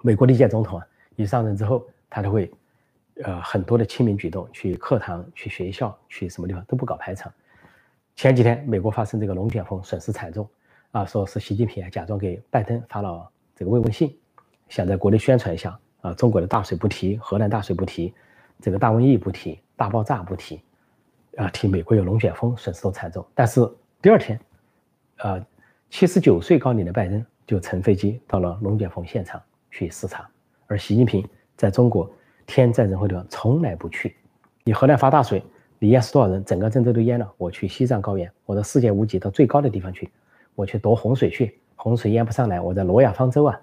[0.00, 0.86] 美国历届总统啊。
[1.16, 2.50] 一上任之后，他都会，
[3.22, 7.30] 呃，很多的亲民举动，去课堂、去学校、去什么地方都不搞排场。
[8.16, 10.48] 前几天美国发生这个龙卷风，损失惨重，
[10.94, 14.16] 啊，说是习近平啊假装给拜登发了这个慰问信，
[14.68, 18.14] 想在国内宣传一下啊，中国的大水不提，河南大水不提，
[18.60, 20.60] 这个大瘟疫不提，大爆炸不提，
[21.36, 23.26] 啊，提美国有龙卷风，损失都惨重。
[23.34, 23.68] 但是
[24.00, 24.38] 第二天，
[25.16, 25.44] 呃，
[25.90, 30.30] 七十九岁高龄的拜登就乘飞机到了龙卷风现场去视察。
[30.68, 32.08] 而习近平在中国
[32.46, 34.14] 天灾人祸地方从来不去。
[34.62, 35.42] 你河南发大水，
[35.80, 36.44] 你淹死多少人？
[36.44, 37.28] 整个郑州都淹了。
[37.36, 40.08] 我去西藏高原，我到世界屋脊到最高的地方去，
[40.54, 42.60] 我去夺洪水去，洪水淹不上来。
[42.60, 43.60] 我在诺亚方舟啊，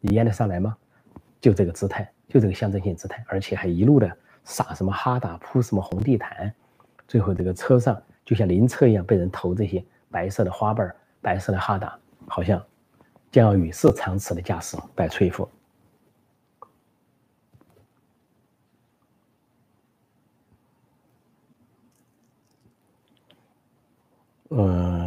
[0.00, 0.76] 你淹得上来吗？
[1.40, 6.54] 就这个姿态，就这个象征性姿态，而且还一路的撒什么哈达，铺什么红地毯，
[7.08, 12.64] 最后这个车上就像灵车一样被人投这些白色的花瓣、白色的哈达，好像
[13.30, 15.48] 将要与世长辞的架势，摆出一副。
[24.54, 25.01] 嗯，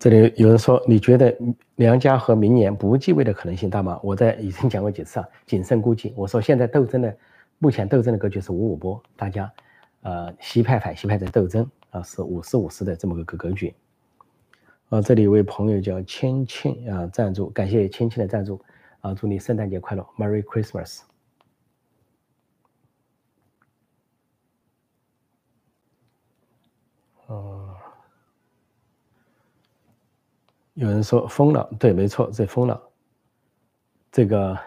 [0.00, 1.36] 这里有人说，你觉得
[1.76, 4.00] 梁家和明年不继位的可能性大吗？
[4.02, 6.14] 我在已经讲过几次啊，谨慎估计。
[6.16, 7.14] 我说现在斗争的，
[7.58, 9.52] 目前斗争的格局是五五波，大家，
[10.00, 13.74] 呃，西派反西派在斗争啊，是五十五十的这么个格格局。
[14.88, 18.58] 啊，这里有位朋友叫千庆啊，赞助，感谢千庆的赞助
[19.02, 21.09] 啊，祝你圣诞节快乐，Merry Christmas。
[30.80, 32.80] 有人说疯了，对，没错，这疯了。
[34.10, 34.58] 这个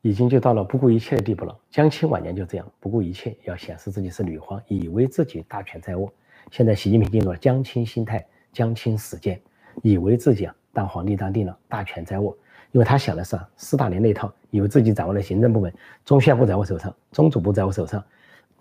[0.00, 1.54] 已经就到了不顾一切的地步了。
[1.68, 6.10] 江青晚年就这样不顾一切，要显示自己是女皇，以为自己大权在握。
[6.50, 9.38] 现在习近平进入了江青心态，江青实践，
[9.82, 12.34] 以为自己啊当皇帝当定了，大权在握。
[12.70, 15.70] 因为他想的是啊斯大林那套，以为自己掌握了行政部门，
[16.02, 18.02] 中宣部在我手上，中组部在我手上，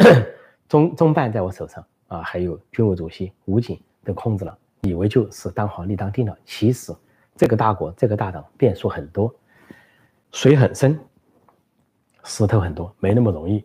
[0.68, 6.38] 中中办在我手上啊，还有军委主席武警都控制了，以为就是当皇帝当定了。
[6.46, 6.94] 其实
[7.36, 9.34] 这个大国这个大党变数很多，
[10.32, 11.00] 水很深，
[12.24, 13.64] 石头很多，没那么容易。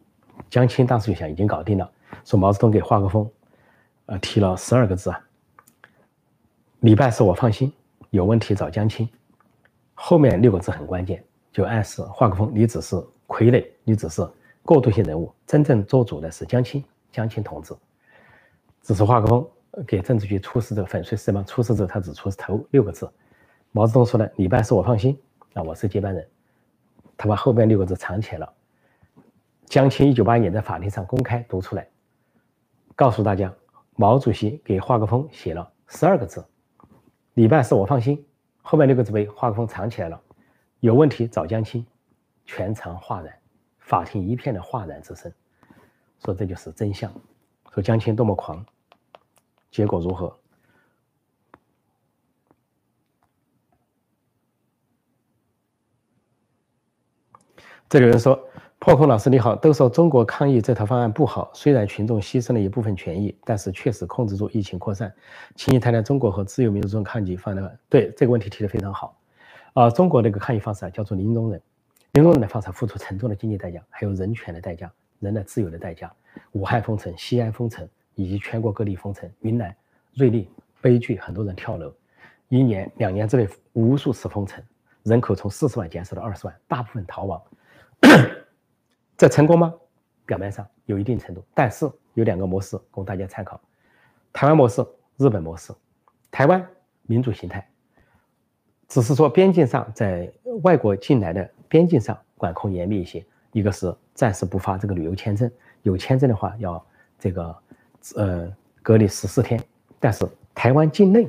[0.50, 1.90] 江青当时就想已经搞定了，
[2.24, 3.30] 说毛泽东给华国锋，
[4.06, 5.20] 呃提了十二个字啊，
[6.80, 7.72] 礼拜四我放心，
[8.10, 9.08] 有问题找江青。
[9.94, 12.94] 后面六个字很关键，就暗示华国锋你只是
[13.26, 14.26] 傀儡，你只是
[14.62, 17.74] 过渡性人物，真正做主的是江青，江青同志。
[18.82, 19.48] 只是华国锋
[19.84, 23.10] 给政治局出示这个粉碎事嘛，出示之后他只出示头六个字。
[23.72, 25.18] 毛泽东说的礼拜四我放心，
[25.54, 26.26] 啊我是接班人，
[27.16, 28.52] 他把后边六个字藏起来了。
[29.66, 31.86] 江青一九八一年在法庭上公开读出来，
[32.94, 33.52] 告诉大家，
[33.96, 36.46] 毛主席给华国锋写了十二个字，
[37.34, 38.24] 礼拜四我放心。
[38.62, 40.20] 后面六个字被华国锋藏起来了，
[40.80, 41.84] 有问题找江青，
[42.44, 43.32] 全场哗然，
[43.78, 45.30] 法庭一片的哗然之声，
[46.24, 47.12] 说这就是真相，
[47.74, 48.64] 说江青多么狂，
[49.76, 50.34] 结果如何？
[57.90, 58.42] 这有人说。
[58.78, 65.12] 破空老师你好，都说中国抗疫这套方案不好，虽然群众牺牲了一部分权益，但是确实控制住疫情扩散。
[65.56, 67.78] 请你谈谈中国和自由民主中抗疫方案。
[67.88, 69.18] 对这个问题提得非常好。
[69.72, 71.60] 啊，中国那个抗疫方式啊，叫做零容忍，
[72.12, 76.14] 零容忍的方式付出沉重的经济代价，还有人权的代价、人的自由的代价。
[76.52, 79.74] 武汉封城、西安封城，以及全国各地封城，云南、
[80.14, 80.50] 瑞丽
[80.80, 81.94] 悲剧，很多人跳楼，
[82.48, 84.60] 一年、两年之内无数次封城，
[85.04, 87.40] 人口从四十万减少到二十万，大部分逃亡。
[89.16, 89.72] 这成功吗？
[90.26, 93.60] 表面上有一定程度，但是有两个模式供大家参考：
[94.32, 94.84] 台湾模式、
[95.16, 95.72] 日本模式。
[96.30, 96.66] 台湾
[97.02, 97.66] 民主形态，
[98.88, 100.30] 只是说边境上在
[100.62, 105.50] 外国进来的边境上管控严密一些，一个是暂时不发这个旅游签证，
[105.82, 106.84] 有签证的话要
[107.18, 107.56] 这个
[108.14, 109.60] 呃隔离十四天。
[109.98, 111.28] 但是台湾境内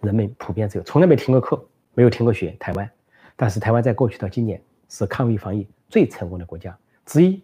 [0.00, 1.64] 人们普遍只有，从来没停过课，
[1.94, 2.50] 没有停过学。
[2.58, 2.90] 台湾，
[3.36, 6.76] 但是台湾在过去到今年是抗疫防疫最成功的国家。
[7.06, 7.42] 之一，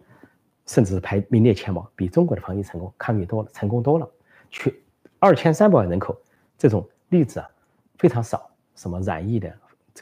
[0.65, 4.07] 甚至排名列前茅，比中国的防疫成功抗疫多了，成功多了。
[4.49, 4.83] 去
[5.19, 6.15] 二千三百万人口，
[6.57, 7.49] 这种例子啊
[7.97, 8.49] 非常少。
[8.75, 9.49] 什么染疫的、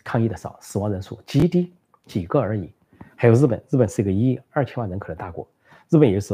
[0.04, 1.72] 抗疫的少，死亡人数极低，
[2.08, 2.74] 几个而已。
[3.16, 5.48] 还有日本，日本是一个一亿二千万人口的大国，
[5.90, 6.34] 日本也是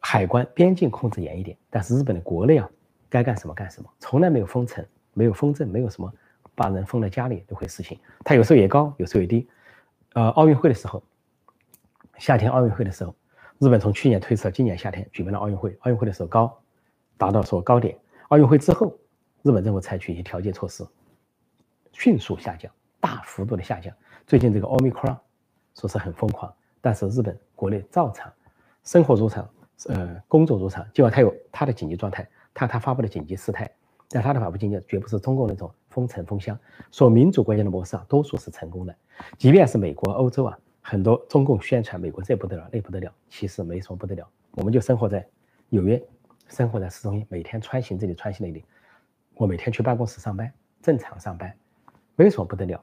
[0.00, 2.68] 海关边境控制严一点，但是日本的国内啊
[3.08, 4.84] 该干什么干什么，从来没有封城，
[5.14, 6.12] 没有封镇，没有什么
[6.54, 7.98] 把人封在家里这回事情。
[8.24, 9.48] 它有时候也高，有时候也低。
[10.14, 11.02] 呃，奥运会的时候。
[12.18, 13.14] 夏天奥运会的时候，
[13.58, 15.78] 日本从去年推迟到今年夏天举办了奥运会。
[15.82, 16.60] 奥运会的时候高，
[17.16, 17.96] 达到说高点。
[18.30, 18.92] 奥运会之后，
[19.42, 20.84] 日本政府采取一些调节措施，
[21.92, 23.94] 迅速下降，大幅度的下降。
[24.26, 25.16] 最近这个奥密克戎
[25.76, 28.32] 说是很疯狂，但是日本国内照常
[28.82, 29.48] 生活如常，
[29.86, 30.84] 呃，工作如常。
[30.92, 33.70] 尽管他有他的紧急状态，他他发布的紧急事态，
[34.08, 36.58] 但他的发布紧急绝不是中共那种封城封箱。
[36.90, 38.94] 说民主国家的模式啊，多数是成功的，
[39.36, 40.58] 即便是美国、欧洲啊。
[40.80, 44.26] 很多中共宣传美国这不得了那不得了，其实没什么不得了。
[44.52, 45.26] 我们就生活在
[45.68, 46.02] 纽约，
[46.48, 48.64] 生活在市中心，每天穿行这里穿行那里。
[49.34, 51.54] 我每天去办公室上班，正常上班，
[52.16, 52.82] 没什么不得了。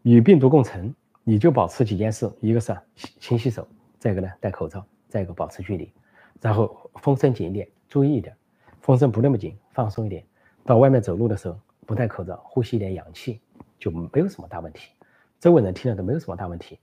[0.00, 2.74] 与病毒共存，你就保持几件事：一个是
[3.20, 5.92] 勤洗手，再一个呢戴口罩，再一个保持距离。
[6.40, 8.34] 然后风声紧一点，注意一点；
[8.80, 10.24] 风声不那么紧，放松一点。
[10.64, 13.38] 到外面走路的时候不戴口罩，呼吸一点氧气，
[13.78, 14.90] 就没有什么大问题。
[15.38, 16.78] 周围人听了都没有什么大问题。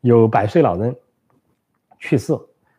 [0.00, 0.96] 有百岁老人
[1.98, 2.32] 去世，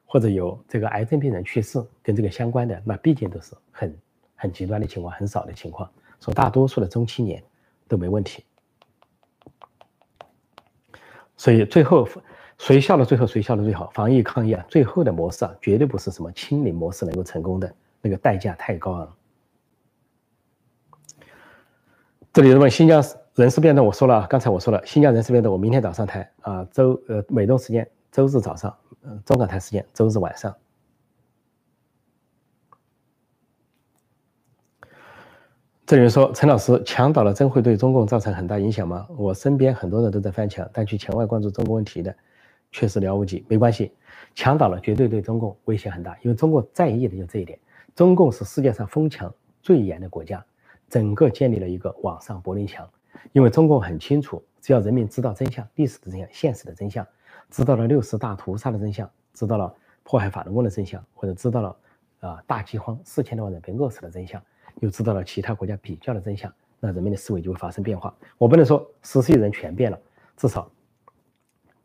[0.06, 3.98] 或者有这个癌症病人去世，跟这个相关的，那毕竟都是很
[4.36, 5.90] 很极端的情况，很少的情况。
[6.20, 7.44] 说大多数的中青年
[7.88, 8.44] 都没问题，
[11.38, 12.08] 所以最后
[12.58, 13.90] 谁笑的最后谁笑的最好？
[13.94, 19.16] 防疫抗疫啊，最后的模式啊，绝对不是什么清零模式能够成功的，那个代价太高昂。
[22.32, 23.04] 这里问新疆
[23.36, 30.56] 人事变动，我说了，刚才我说了，新疆人事变动，我明天早上谈啊，周呃美东时间周日早上，嗯，中港台时间周日晚上。
[35.86, 39.06] 这里人说，陈老师，墙倒了真会对中共造成很大影响吗？
[39.18, 42.16] 我身边很多人都在翻墙，但去墙外关注中国问题的，
[42.76, 43.46] 确实了无几。
[43.48, 43.94] 没关系，
[44.34, 47.58] 墙倒了绝对对中共威胁很大，因为中共在意的就这一点。
[47.96, 50.46] 中共是世界上封墙最严的国家，
[50.90, 52.86] 整个建立了一个网上柏林墙。
[53.32, 57.08] 因为中共很清楚，只要人民知道真相、历史的真相、现实的真相，
[57.50, 59.74] 知道了六十大屠杀的真相，知道了
[60.04, 61.78] 迫害法轮功的真相，或者知道了
[62.20, 64.42] 啊大饥荒四千多万人被饿死的真相，
[64.82, 68.14] 又知道了其他国家比较的真相，那人民的思维就会发生变化。
[68.38, 69.98] 我不能说十四亿人全变了，
[70.36, 70.70] 至少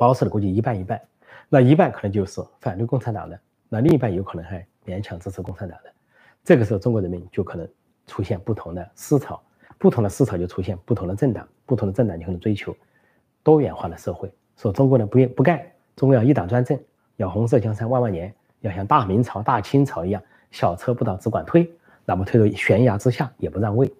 [0.00, 0.98] 保守的估计一半一半，
[1.50, 3.38] 那一半可能就是反对共产党的，
[3.68, 5.92] 那另一半有可能还勉强支持共产党的。
[6.42, 7.68] 这个时候，中国人民就可能
[8.06, 9.38] 出现不同的思潮，
[9.76, 12.74] 不同的思潮就出现不同的政党，不同的政党就可能追求
[13.42, 14.32] 多元化的社会。
[14.56, 15.60] 说中国人不愿不干，
[15.94, 16.80] 中国要一党专政，
[17.16, 21.70] 要红色江山万万年，要像大明朝、大清朝一样，小车不倒只管推，
[22.06, 23.92] 那么推到悬崖之下也不让位，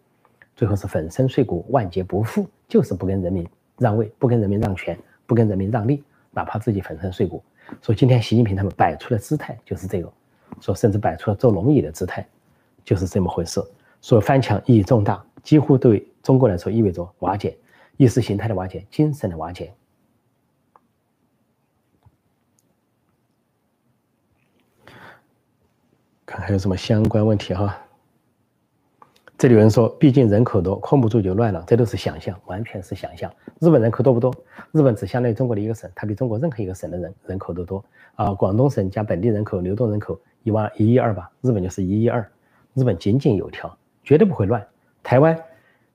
[0.57, 3.47] 最后是粉身碎骨、万劫不复，就是不跟人民
[3.77, 4.99] 让位，不跟人民让权，
[5.31, 6.03] 不跟人民让利，
[6.33, 7.41] 哪怕自己粉身碎骨。
[7.81, 10.13] 说今天习近平他们摆出的姿态就是这个。
[10.61, 12.27] 说甚至摆出了坐龙椅的姿态，
[12.85, 13.63] 就是这么回事。
[14.03, 17.57] 说翻墙意义重大，几乎对中国来说意味着瓦解，
[17.97, 19.73] 意识形态的瓦解，精神的瓦解。
[26.27, 27.81] 看还有什么相关问题哈？
[29.41, 33.33] 这里有人说，毕竟人口多，控不住就乱了，这都是想象，完全是想象。
[33.59, 34.31] 日本人口多不多？
[34.71, 37.83] 日本只相当于中国的一个省，它比中国任何一个省的人人口都多
[38.17, 38.35] 啊。
[38.35, 42.21] 广东省加本地人口、流动人口一万一亿二吧，日本就是一亿二，
[42.75, 43.75] 日本井井有条，
[44.05, 44.63] 绝对不会乱。
[45.03, 45.35] 台湾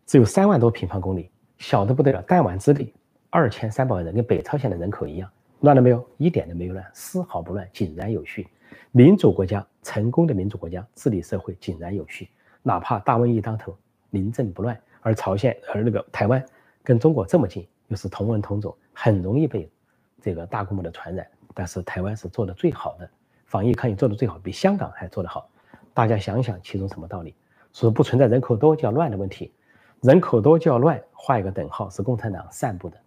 [0.08, 1.30] 只有三万多平方公里，
[1.60, 2.92] 小的不得了，弹丸之地，
[3.30, 5.30] 二千三百万人，跟北朝鲜的人口一样，
[5.60, 6.04] 乱了没有？
[6.18, 8.48] 一点都没有乱，丝毫不乱，井然有序。
[8.92, 12.28] 民主国家，成功的民主国家治理社会井然有序。
[12.68, 13.78] 哪怕大瘟疫当头，
[14.10, 16.44] 临阵不乱，而朝鲜，而那个台湾
[16.84, 19.72] 跟中国这么近，又是同文同种，很容易被
[20.20, 21.28] 这个大规模的传染。
[21.54, 23.08] 但是台湾是做的最好的，
[23.46, 25.48] 防疫抗疫做的最好，比香港还做得好。
[25.94, 27.36] 大家想想其中什么道理？
[27.72, 29.54] 说不存在人口多就要乱的问题，
[30.02, 32.98] 人口多就要乱，画一个等号是共产党散布的，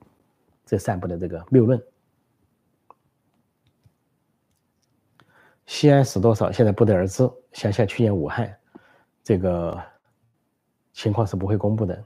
[0.64, 1.82] 这散布的这个谬论。
[5.66, 7.28] 西安死多少，现在不得而知。
[7.52, 8.56] 想想去年武汉。
[9.28, 9.78] 这个
[10.94, 12.02] 情况是不会公布的。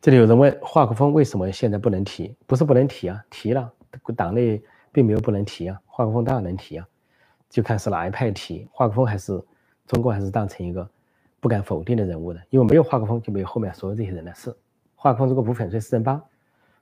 [0.00, 2.34] 这里有人问华国锋为什么现在不能提？
[2.46, 3.70] 不是不能提啊，提了，
[4.16, 5.78] 党内并没有不能提啊。
[5.84, 6.88] 华国锋当然能提啊，
[7.50, 8.66] 就看是哪一派提。
[8.72, 9.38] 华国锋还是
[9.86, 10.88] 中国还是当成一个
[11.40, 14.56] 不敢否定的人物的，因为没有华国锋就没有后面所有这些人的事。
[14.94, 16.18] 华国锋如果不粉碎四人帮，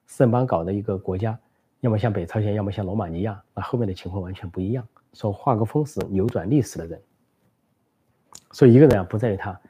[0.07, 1.37] 四人帮搞的一个国家，
[1.81, 4.87] 要么像北朝鲜，要么像罗马尼亚，那后面的情况完全不一样。
[5.15, 7.03] 说华国锋是扭转历史的人。
[8.55, 9.61] 所以一个人啊，不在于他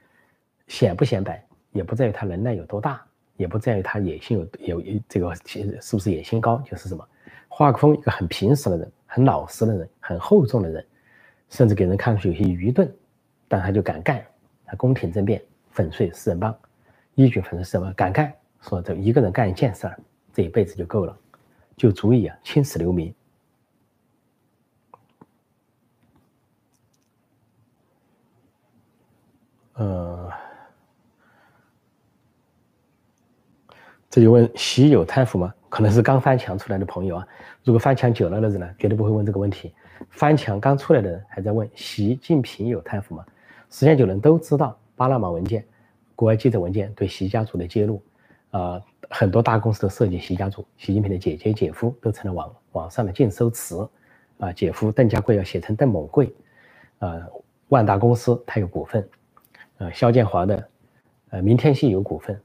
[0.67, 3.03] 显不显摆，也不在于他能耐有多大，
[3.35, 5.33] 也不在于他野心有有这个
[5.81, 7.03] 是不是野心高，就是什么，
[7.47, 10.85] 华国锋一个很平实的人，很老实的人，很厚重的人，
[11.49, 12.87] 甚至给人看上去有些愚钝，
[13.47, 14.23] 但他就敢干，
[14.67, 16.55] 他宫廷政变，粉碎四人帮，
[17.15, 18.31] 一举粉碎四人帮，敢干，
[18.61, 19.97] 说这一个人干一件事儿，
[20.31, 21.17] 这一辈子就够了，
[21.75, 23.11] 就足以啊青史留名。
[29.75, 30.31] 呃，
[34.09, 35.53] 这就问习有贪腐吗？
[35.69, 37.27] 可能是刚翻墙出来的朋友啊。
[37.63, 39.73] 如果翻墙久了的人呢，绝对不会问这个问题。
[40.09, 43.25] 翻墙刚出来的人还在问习近平有贪腐吗？
[43.69, 45.65] 时间久人都知道巴拿马文件、
[46.15, 48.01] 国外记者文件对习家族的揭露，
[48.51, 53.85] 啊，很多大公司都涉及习家族，习近平的姐姐、姐夫都成了网网上的禁收词，
[54.37, 56.33] 啊，姐夫邓家贵要写成邓某贵，
[56.99, 57.27] 啊，
[57.67, 59.05] 万达公司他有股份。
[59.77, 60.69] 呃，肖建华的，
[61.31, 62.41] 呃，明天系有股份，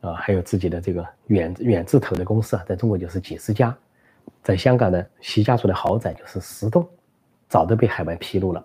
[0.00, 3.76] 啊，还有自己的这个远远字头的公司啊，在中国就是几十家，
[4.42, 6.88] 在香港的习家族的豪宅就是十栋，
[7.48, 8.64] 早都被海外披露了，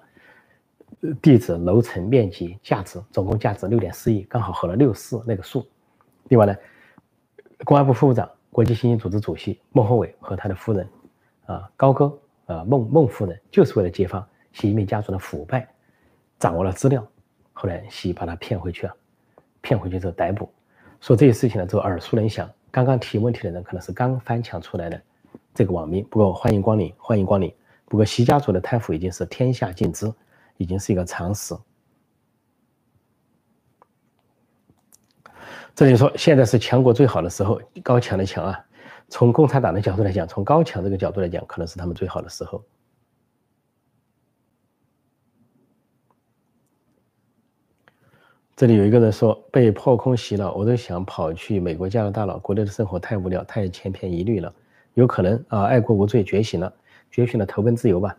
[1.22, 5.68] 地址、楼层、面积、价值，总共价值六点四亿，刚好合了六四那个数。
[6.30, 6.56] 另外呢，
[7.66, 10.88] 公安部副部长、国际刑警组织主席孟宏伟和他的夫人，
[11.48, 15.68] 啊，高歌，啊，孟孟夫人，就是为了揭发习近平家族的腐败，
[16.40, 17.06] 掌握了资料。
[17.58, 18.94] 后来习把他骗回去了，
[19.62, 20.50] 骗回去之后逮捕，
[21.00, 22.48] 说这些事情呢，都耳熟能详。
[22.70, 25.02] 刚刚提问题的人可能是刚翻墙出来的
[25.54, 27.52] 这个网民，不过欢迎光临，欢迎光临。
[27.86, 30.14] 不过习家族的贪腐已经是天下尽知，
[30.58, 31.56] 已经是一个常识。
[35.74, 38.66] 这里说现在是强国最好的时候，高强的强啊。
[39.08, 42.62] 从共产党的角度来讲，从高强这个角度来讲，可能是他们最好的时候。
[48.56, 52.40] 这里有一个人说被破空袭了，我都想跑去美国、加拿大了。
[52.40, 54.54] 国内的生活太无聊，太千篇一律了。
[54.94, 56.74] 有可能啊，爱国无罪觉醒了，
[57.12, 58.16] 觉醒了投奔自由吧。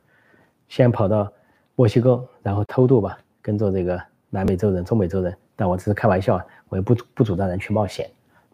[0.68, 1.32] 先跑到
[1.74, 5.34] 墨西哥，然后偷渡吧，跟着这个南美洲人、中美洲人。
[5.56, 8.06] 但我只是开玩笑啊，我也不不主张人去冒险。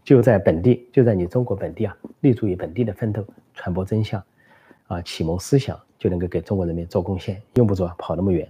[0.05, 3.25] 就在本地，就在你中国本地啊，立足于本地的奋斗，
[3.55, 4.23] 传播真相，
[4.87, 8.49] 啊，启蒙思想，就能够给中国人民做贡献，用不着跑那么远。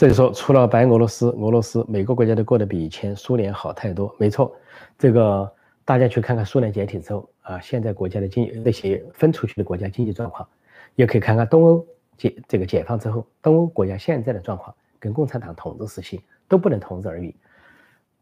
[0.00, 4.16] 这里说，除了白俄罗斯、俄罗斯，每个国家都过得比以前苏联好太多。
[4.18, 4.50] 没错，
[4.98, 5.52] 这个
[5.84, 10.48] 大家去看看苏联解体之后啊，现在国家的经那些分出去的国家经济状况，
[10.94, 11.86] 也可以看看东欧
[12.16, 17.36] 解这个解放之后，东欧国家现在的状况跟共产党统治时期都不能同日而语。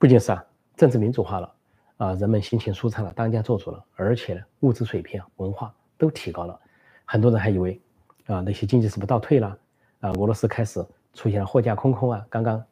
[0.00, 1.54] 不仅是啊，政治民主化了
[1.98, 6.58] 啊，人们心情舒畅了，当家做主了，而且呢，物质水平、文化都提高了。
[7.04, 7.80] 很多人还以为
[8.26, 9.56] 啊，那些经济是不倒退了
[10.00, 10.10] 啊？
[10.10, 10.84] 俄罗斯开始。
[11.18, 12.24] 出现了货架空空啊！
[12.30, 12.64] 刚刚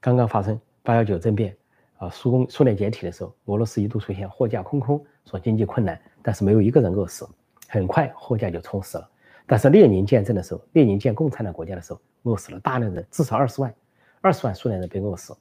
[0.00, 1.56] 刚刚发生八幺九政变
[1.98, 7.24] 啊，苏共苏联解体的时候，俄罗斯一度出现货架空空，说经济困难，但是没有一个人饿死，
[7.68, 9.08] 很快货架就充实了。
[9.46, 13.72] 但是列宁建政的时候，列宁建共产党国家的时候，饿死了大量人，至少二十万，
[14.20, 15.32] 二十万苏联人被饿死。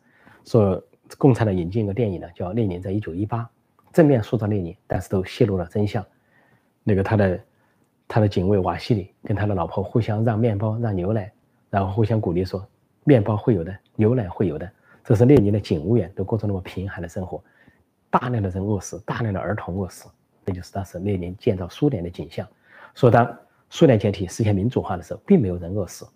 [0.46, 0.80] 说
[1.18, 3.40] 共产党引进一个电影呢，叫《列宁在一九一八》，
[3.92, 6.06] 正面塑造列宁，但是都泄露了真相。
[6.84, 7.44] 那个他的
[8.08, 11.34] 他的警卫瓦西里跟他的老婆互相让面包，让牛奶。
[11.74, 12.64] 然后互相鼓励说，
[13.04, 14.72] 面包会有的，牛奶会有的。
[15.04, 17.44] 这是列宁的警务员都过着那么贫寒的生活，
[18.12, 20.08] 大量的人饿死，大量的儿童饿死，
[20.46, 22.48] 这就是当时列宁建造苏联的景象。
[22.94, 23.28] 说当
[23.72, 26.08] 苏联解体实现民主化的时候，并没有人饿死，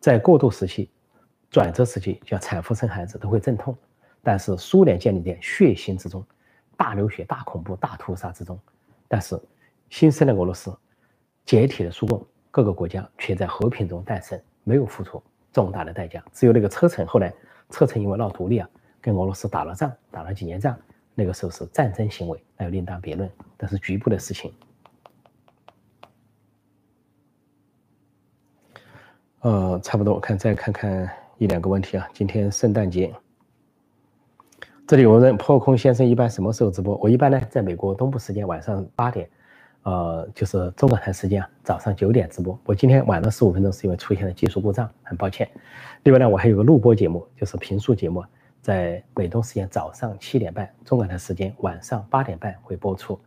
[0.00, 0.90] 在过渡时期、
[1.50, 3.74] 转折时期，叫产妇生孩子都会阵痛，
[4.22, 6.22] 但是苏联建立在血腥之中，
[6.76, 8.60] 大流血、大恐怖、大屠杀之中，
[9.08, 9.40] 但是
[9.88, 10.70] 新生的俄罗斯，
[11.46, 14.38] 解体的苏共，各个国家却在和平中诞生。
[14.64, 17.06] 没有付出重大的代价，只有那个车臣。
[17.06, 17.32] 后来
[17.70, 18.68] 车臣因为闹独立啊，
[19.00, 20.76] 跟俄罗斯打了仗，打了几年仗，
[21.14, 23.30] 那个时候是战争行为，那另当别论。
[23.56, 24.52] 但是局部的事情。
[29.40, 32.06] 呃，差不多，我看再看看一两个问题啊。
[32.12, 33.14] 今天圣诞节，
[34.86, 36.94] 这里有人破空先生一般什么时候直播？
[36.98, 39.28] 我一般呢，在美国东部时间晚上八点。
[39.82, 42.58] 呃，就是中港台时间啊，早上九点直播。
[42.64, 45.48] 我今天晚了十五分钟，是因为出现了技术故障，很抱歉。
[46.02, 48.22] 另外呢，我还有个录播节目，就是评述节目，
[48.60, 53.18] 在美东时间早上七点半，中港台时间晚上八点半会播出。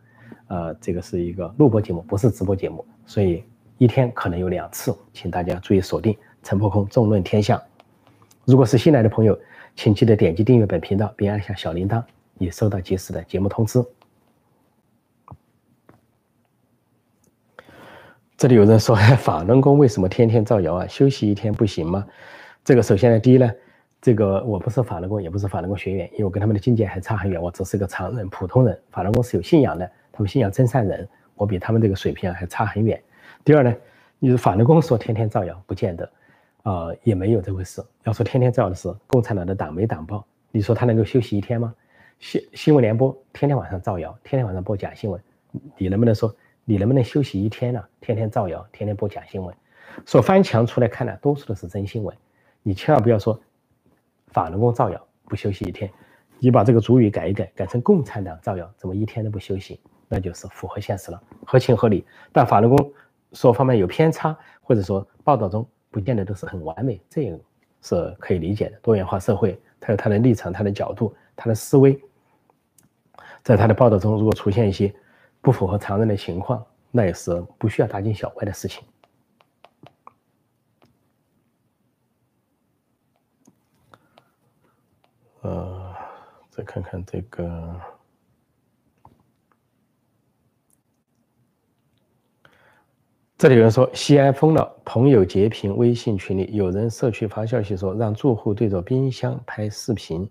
[0.46, 3.42] 呃，这个是一个录播节目，不是直播节目，所以
[3.78, 7.60] 一天可能有两次，请大家注意锁定陈破空纵论天下。
[8.44, 9.36] 如果是新来的朋友，
[9.74, 12.00] 请记得点击订阅本频道，并按下小铃铛，
[12.38, 13.84] 以收到及时的节目通知。
[18.36, 20.86] 这里有人说法轮功为什么天天造谣啊？
[20.88, 22.04] 休息一天不行吗？
[22.64, 23.48] 这个首先呢，第一呢，
[24.02, 28.76] 这个我不是法轮功，也不是法轮功学员，因为我跟他们的境界还差很远，我只是个常人、普通人。
[28.90, 33.00] 法轮功是有信仰的，他们信仰真善人，我比他们这个水平还差很远。
[33.44, 33.72] 第二呢，
[34.18, 36.10] 你是法轮功说天天造谣，不见得，
[36.64, 37.80] 啊，也没有这回事。
[38.02, 41.72] 要说天天造谣的是共产党的党媒党报，你说他能够休息一天吗？
[42.18, 45.22] 新新闻联播天天晚上造谣，天天晚上播假新闻，
[45.78, 46.34] 你能不能说？
[46.64, 47.84] 你能不能休息一天呢？
[48.00, 49.54] 天天造谣，天天播假新闻，
[50.06, 52.16] 说翻墙出来看的多数都是真新闻。
[52.62, 53.38] 你千万不要说
[54.28, 55.90] 法轮功造谣不休息一天，
[56.38, 59.78] 你把这个主语改一改，改成共产党造谣，怎么一天都不休息？
[60.08, 62.06] 那就是符合现实了，合情合理。
[62.32, 62.92] 但法轮功
[63.32, 67.38] 说方面有偏差，或者说报道中不见得都是很完美，这个
[67.82, 68.78] 是可以理解的。
[68.80, 72.00] 多元化社会，它有它的立场、它的角度、它的思维，
[73.42, 74.94] 在他的报道中，如果出现一些。
[75.44, 78.82] 不符合常人的情况，那也是不需要大惊小怪的事情。
[85.42, 85.94] 呃，
[86.48, 87.78] 再看看这个，
[93.36, 100.26] 这里有人说西安封了，朋友截屏微信群里有人社区发消息说让住户对着冰箱拍视频，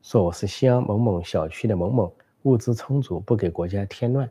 [0.00, 2.10] 说我是西安某某小区的某某，
[2.44, 4.26] 物资充足，不给国家添乱。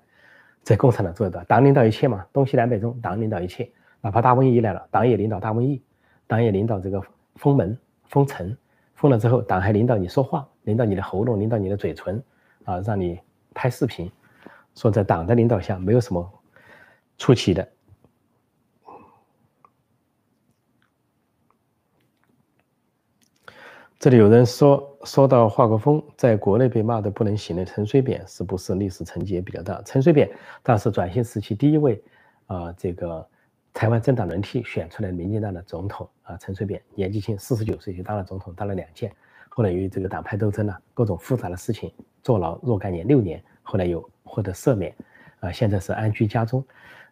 [0.64, 5.82] 在共产党做得到，党领导一切嘛，东西南北中，党领导一切，哪怕大瘟疫来了，党也领导大瘟疫，
[6.26, 7.02] 党也领导这个
[7.36, 8.56] 封门、封城，
[8.96, 12.24] 封了之后，党还领导你说话，领导你的喉咙，领导你的嘴唇，
[12.64, 13.20] 啊，让你
[13.54, 14.10] 拍视频，
[14.74, 16.32] 说在党的领导下，没有什么
[17.18, 17.68] 出奇的。
[24.04, 29.82] 这里有人说，说到华国锋在国内被骂的不能行的陈水扁，是不是历史成绩也比较大？
[29.86, 30.30] 陈水扁
[30.62, 32.04] 当时转型时期第一位，
[32.48, 33.26] 啊，这个
[33.74, 39.10] 台湾政党轮替选出来民进党的总统啊，陈水扁年纪轻，四十九岁就当了总统，当了两届，
[39.48, 41.90] 后来由于这个党派斗争呢，各种复杂的事情，
[42.22, 44.94] 坐牢若干年，六年，后来又获得赦免，
[45.40, 46.62] 啊，现在是安居家中，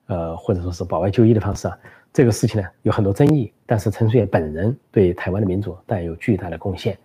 [0.08, 1.78] 呃，或者说是保外就医的方式啊。
[2.14, 6.98] 这个事情呢有很多争议，但是陈水扁本人对台湾的民主带有巨大的贡献，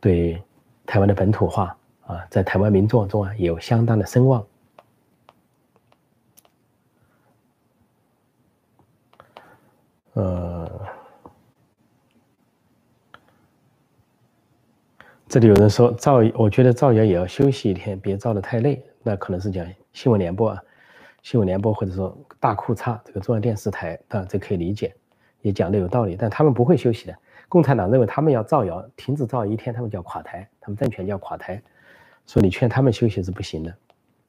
[0.00, 0.42] 对
[0.84, 1.76] 台湾的本土化
[2.06, 4.44] 啊，在台湾民众中啊也有相当的声望。
[10.14, 10.68] 呃，
[15.28, 18.82] 这里有人说造，我觉得造谣也要休息一天，别造的太累。
[19.04, 20.60] 那可能是讲新闻联播啊，
[21.28, 24.96] 新闻联播或者说大裤衩这个中央电视台啊，这可以理解，
[25.42, 26.16] 也讲的有道理。
[26.18, 27.14] 但他们不会休息的。
[27.50, 31.62] 共产党认为他们要造谣，停止造谣一天，他们就要垮台，他们政权就要垮台。
[32.24, 33.74] 所以你劝他们休息是不行的。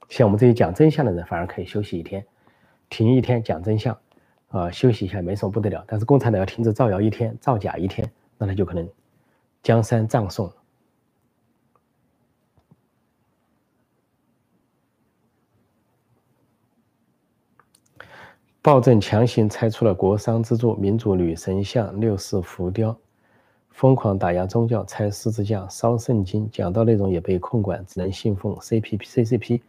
[0.10, 2.22] 像我们这些讲真相的人，反而可以休息一天，
[2.90, 3.98] 停一天讲真相，
[4.50, 5.82] 啊，休息一下没什么不得了。
[5.88, 8.86] 但是共产党要停止造谣一天，造假一天，那他就可能
[9.64, 10.52] 江山葬送。
[18.62, 22.94] 暴政强行拆除了国殇之柱、民主女神像、六世浮雕，
[23.70, 29.62] 疯狂打压宗教，拆十字架、烧圣经，讲道内容也被控管，只能信奉 CPP、CCP，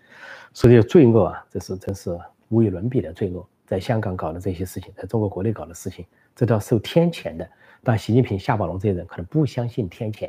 [0.52, 2.18] 所以罪恶啊，这是真是
[2.48, 3.46] 无与伦比的罪恶。
[3.64, 7.48] 在香港搞的这些事情，在中国国内搞的事情，这都要受天谴的。
[7.84, 10.28] 但习近平、夏宝龙这些人可能不相信天谴，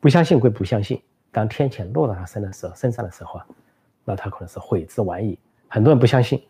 [0.00, 0.98] 不相信归不相信，
[1.30, 3.46] 当天谴落到他身的时候，身上的时候啊，
[4.02, 5.38] 那他可能是悔之晚矣。
[5.68, 6.42] 很多人不相信。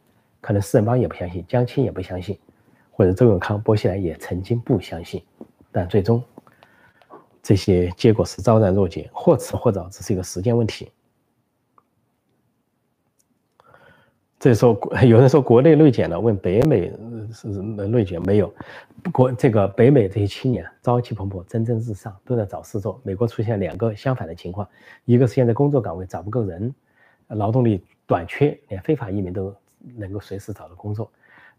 [0.46, 2.38] 可能四人帮也不相信，江青也不相信，
[2.92, 5.20] 或者周永康、薄熙来也曾经不相信，
[5.72, 6.22] 但最终
[7.42, 10.88] 这些结果是昭然若揭，或迟或早，只是一个时间问题。
[14.38, 16.92] 这时候有人说国内内卷了，问北美
[17.32, 18.54] 是内卷没有？
[19.12, 23.00] 国这个北美这些青年朝气蓬勃、蒸蒸日上，都在找事做。
[23.02, 24.68] 美国出现两个相反的情况：
[25.06, 26.72] 一个是现在工作岗位找不够人，
[27.26, 29.52] 劳动力短缺，连非法移民都。
[29.94, 31.10] 能够随时找到工作，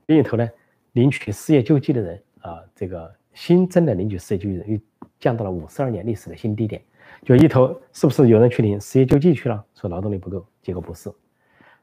[0.07, 0.49] 另一头呢，
[0.93, 4.79] 领取失业救济的人啊，这个新增的领取失业救济人又
[5.19, 6.81] 降到了五十二年历史的新低点。
[7.23, 9.65] 就一头是不是有人去领失业救济去了？
[9.73, 11.11] 说劳动力不够，结果不是。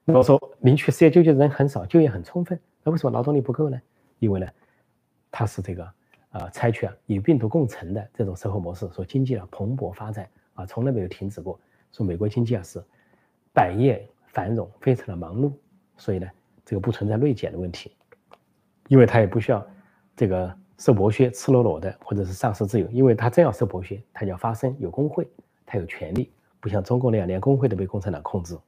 [0.04, 3.80] 如果说领取失业救济的人很少，就业很充分，那为什么劳动力不够呢？
[4.18, 4.46] 因为呢，
[5.30, 5.84] 它是这个
[6.30, 11.58] 啊，采取啊与病毒共存的这种生活模式，说经济啊蓬勃发展啊，从来没有停止过。
[11.90, 12.82] 说美国经济啊是
[13.52, 15.52] 百业繁荣，非常的忙碌。
[15.96, 16.28] 所以呢，
[16.64, 17.96] 这个不存在内检的问题，
[18.88, 19.66] 因为他也不需要
[20.16, 22.86] 这个受剥削、赤裸裸的，或者是丧失自由。
[22.90, 25.28] 因为他真要受剥削，他就要发声，有工会，
[25.64, 28.58] 他有权利，不像中共那样，连工会都被共产党控制。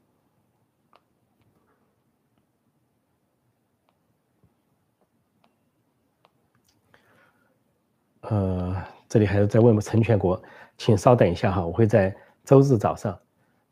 [8.22, 8.76] 呃，
[9.08, 10.42] 这里还是在问陈全国，
[10.76, 13.16] 请稍等一下哈，我会在周日早上。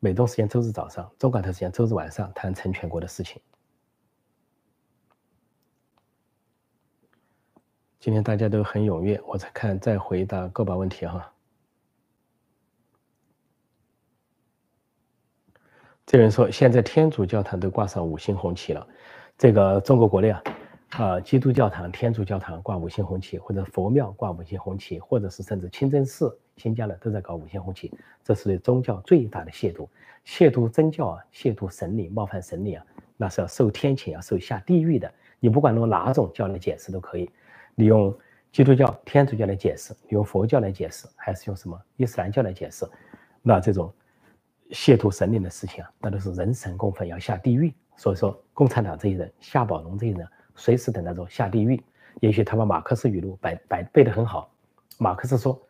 [0.05, 3.41] 美东时间周日早上，中港台时间周日晚上谈成全国的事情。
[7.99, 11.33] 今天大家都很踊跃，我再看再回答个把问题哈。
[16.05, 18.87] 这人说，现在天主教堂都挂上五星红旗了，
[19.39, 20.39] 这个中国国内啊。
[20.97, 27.91] 啊，基督教堂、天主教堂挂五星红旗，或者佛庙挂五星红旗，或者是甚至清真寺、新疆的都在搞五星红旗，
[28.23, 29.89] 这是宗教最大的亵渎。
[30.25, 32.85] 亵渎真教啊，亵渎神灵，冒犯神灵啊，
[33.17, 35.13] 那是要受天谴，要受下地狱的。
[35.41, 37.29] 你不管用哪种教来解释都可以，
[37.75, 38.17] 你用
[38.53, 42.87] 基督教、天主教来解释，你用佛教来解释，还是用什么伊斯兰教来解释，
[43.41, 43.93] 那这种
[44.69, 47.73] 亵渎神灵的事情啊，那都是人神共愤，要下地狱。
[47.97, 50.25] 所以说，共产党这些人，夏宝龙这些人。
[50.55, 51.83] 随时等待着下地狱。
[52.21, 54.49] 也许他把马克思语录摆摆背得很好。
[54.97, 55.61] 马克思说：“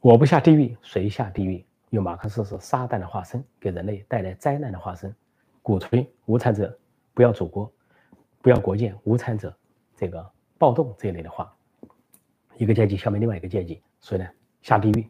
[0.00, 5.14] 我不下地狱，谁下地狱？”因为马克思是撒旦的化身，给人类带来灾难的化身，
[5.62, 6.78] 鼓吹无产者
[7.12, 7.70] 不要祖国，
[8.40, 9.56] 不要国界，无产者
[9.96, 10.24] 这个
[10.58, 11.52] 暴动这一类的话，
[12.56, 14.28] 一个阶级消灭另外一个阶级，所以呢
[14.62, 15.08] 下地狱。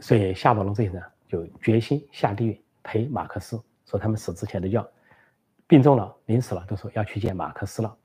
[0.00, 4.88] 所以夏宝龙这些人就决心下地狱陪马克思，说他们死之前都要。
[5.68, 7.96] 病重了，临死了，都说要去见马克思了，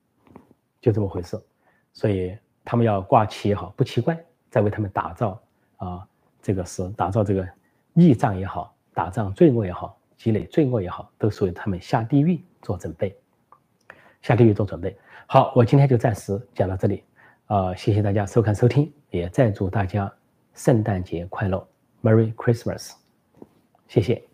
[0.82, 1.41] 就这么回事。
[1.93, 5.41] 所以他们要挂旗也好，不奇怪，在为他们打造
[5.78, 6.05] 啊，
[6.41, 7.47] 这个是打造这个
[7.93, 13.18] 义仗也好，打仗罪恶也好，积累罪恶也好，都属于他们下地狱做准备，
[14.22, 14.97] 下地狱做准备。
[15.26, 17.03] 好，我今天就暂时讲到这里，
[17.45, 20.14] 啊，谢谢大家收看收听，也再祝大家
[20.53, 21.66] 圣诞节快乐
[22.01, 22.91] ，Merry Christmas，
[23.88, 24.32] 谢谢。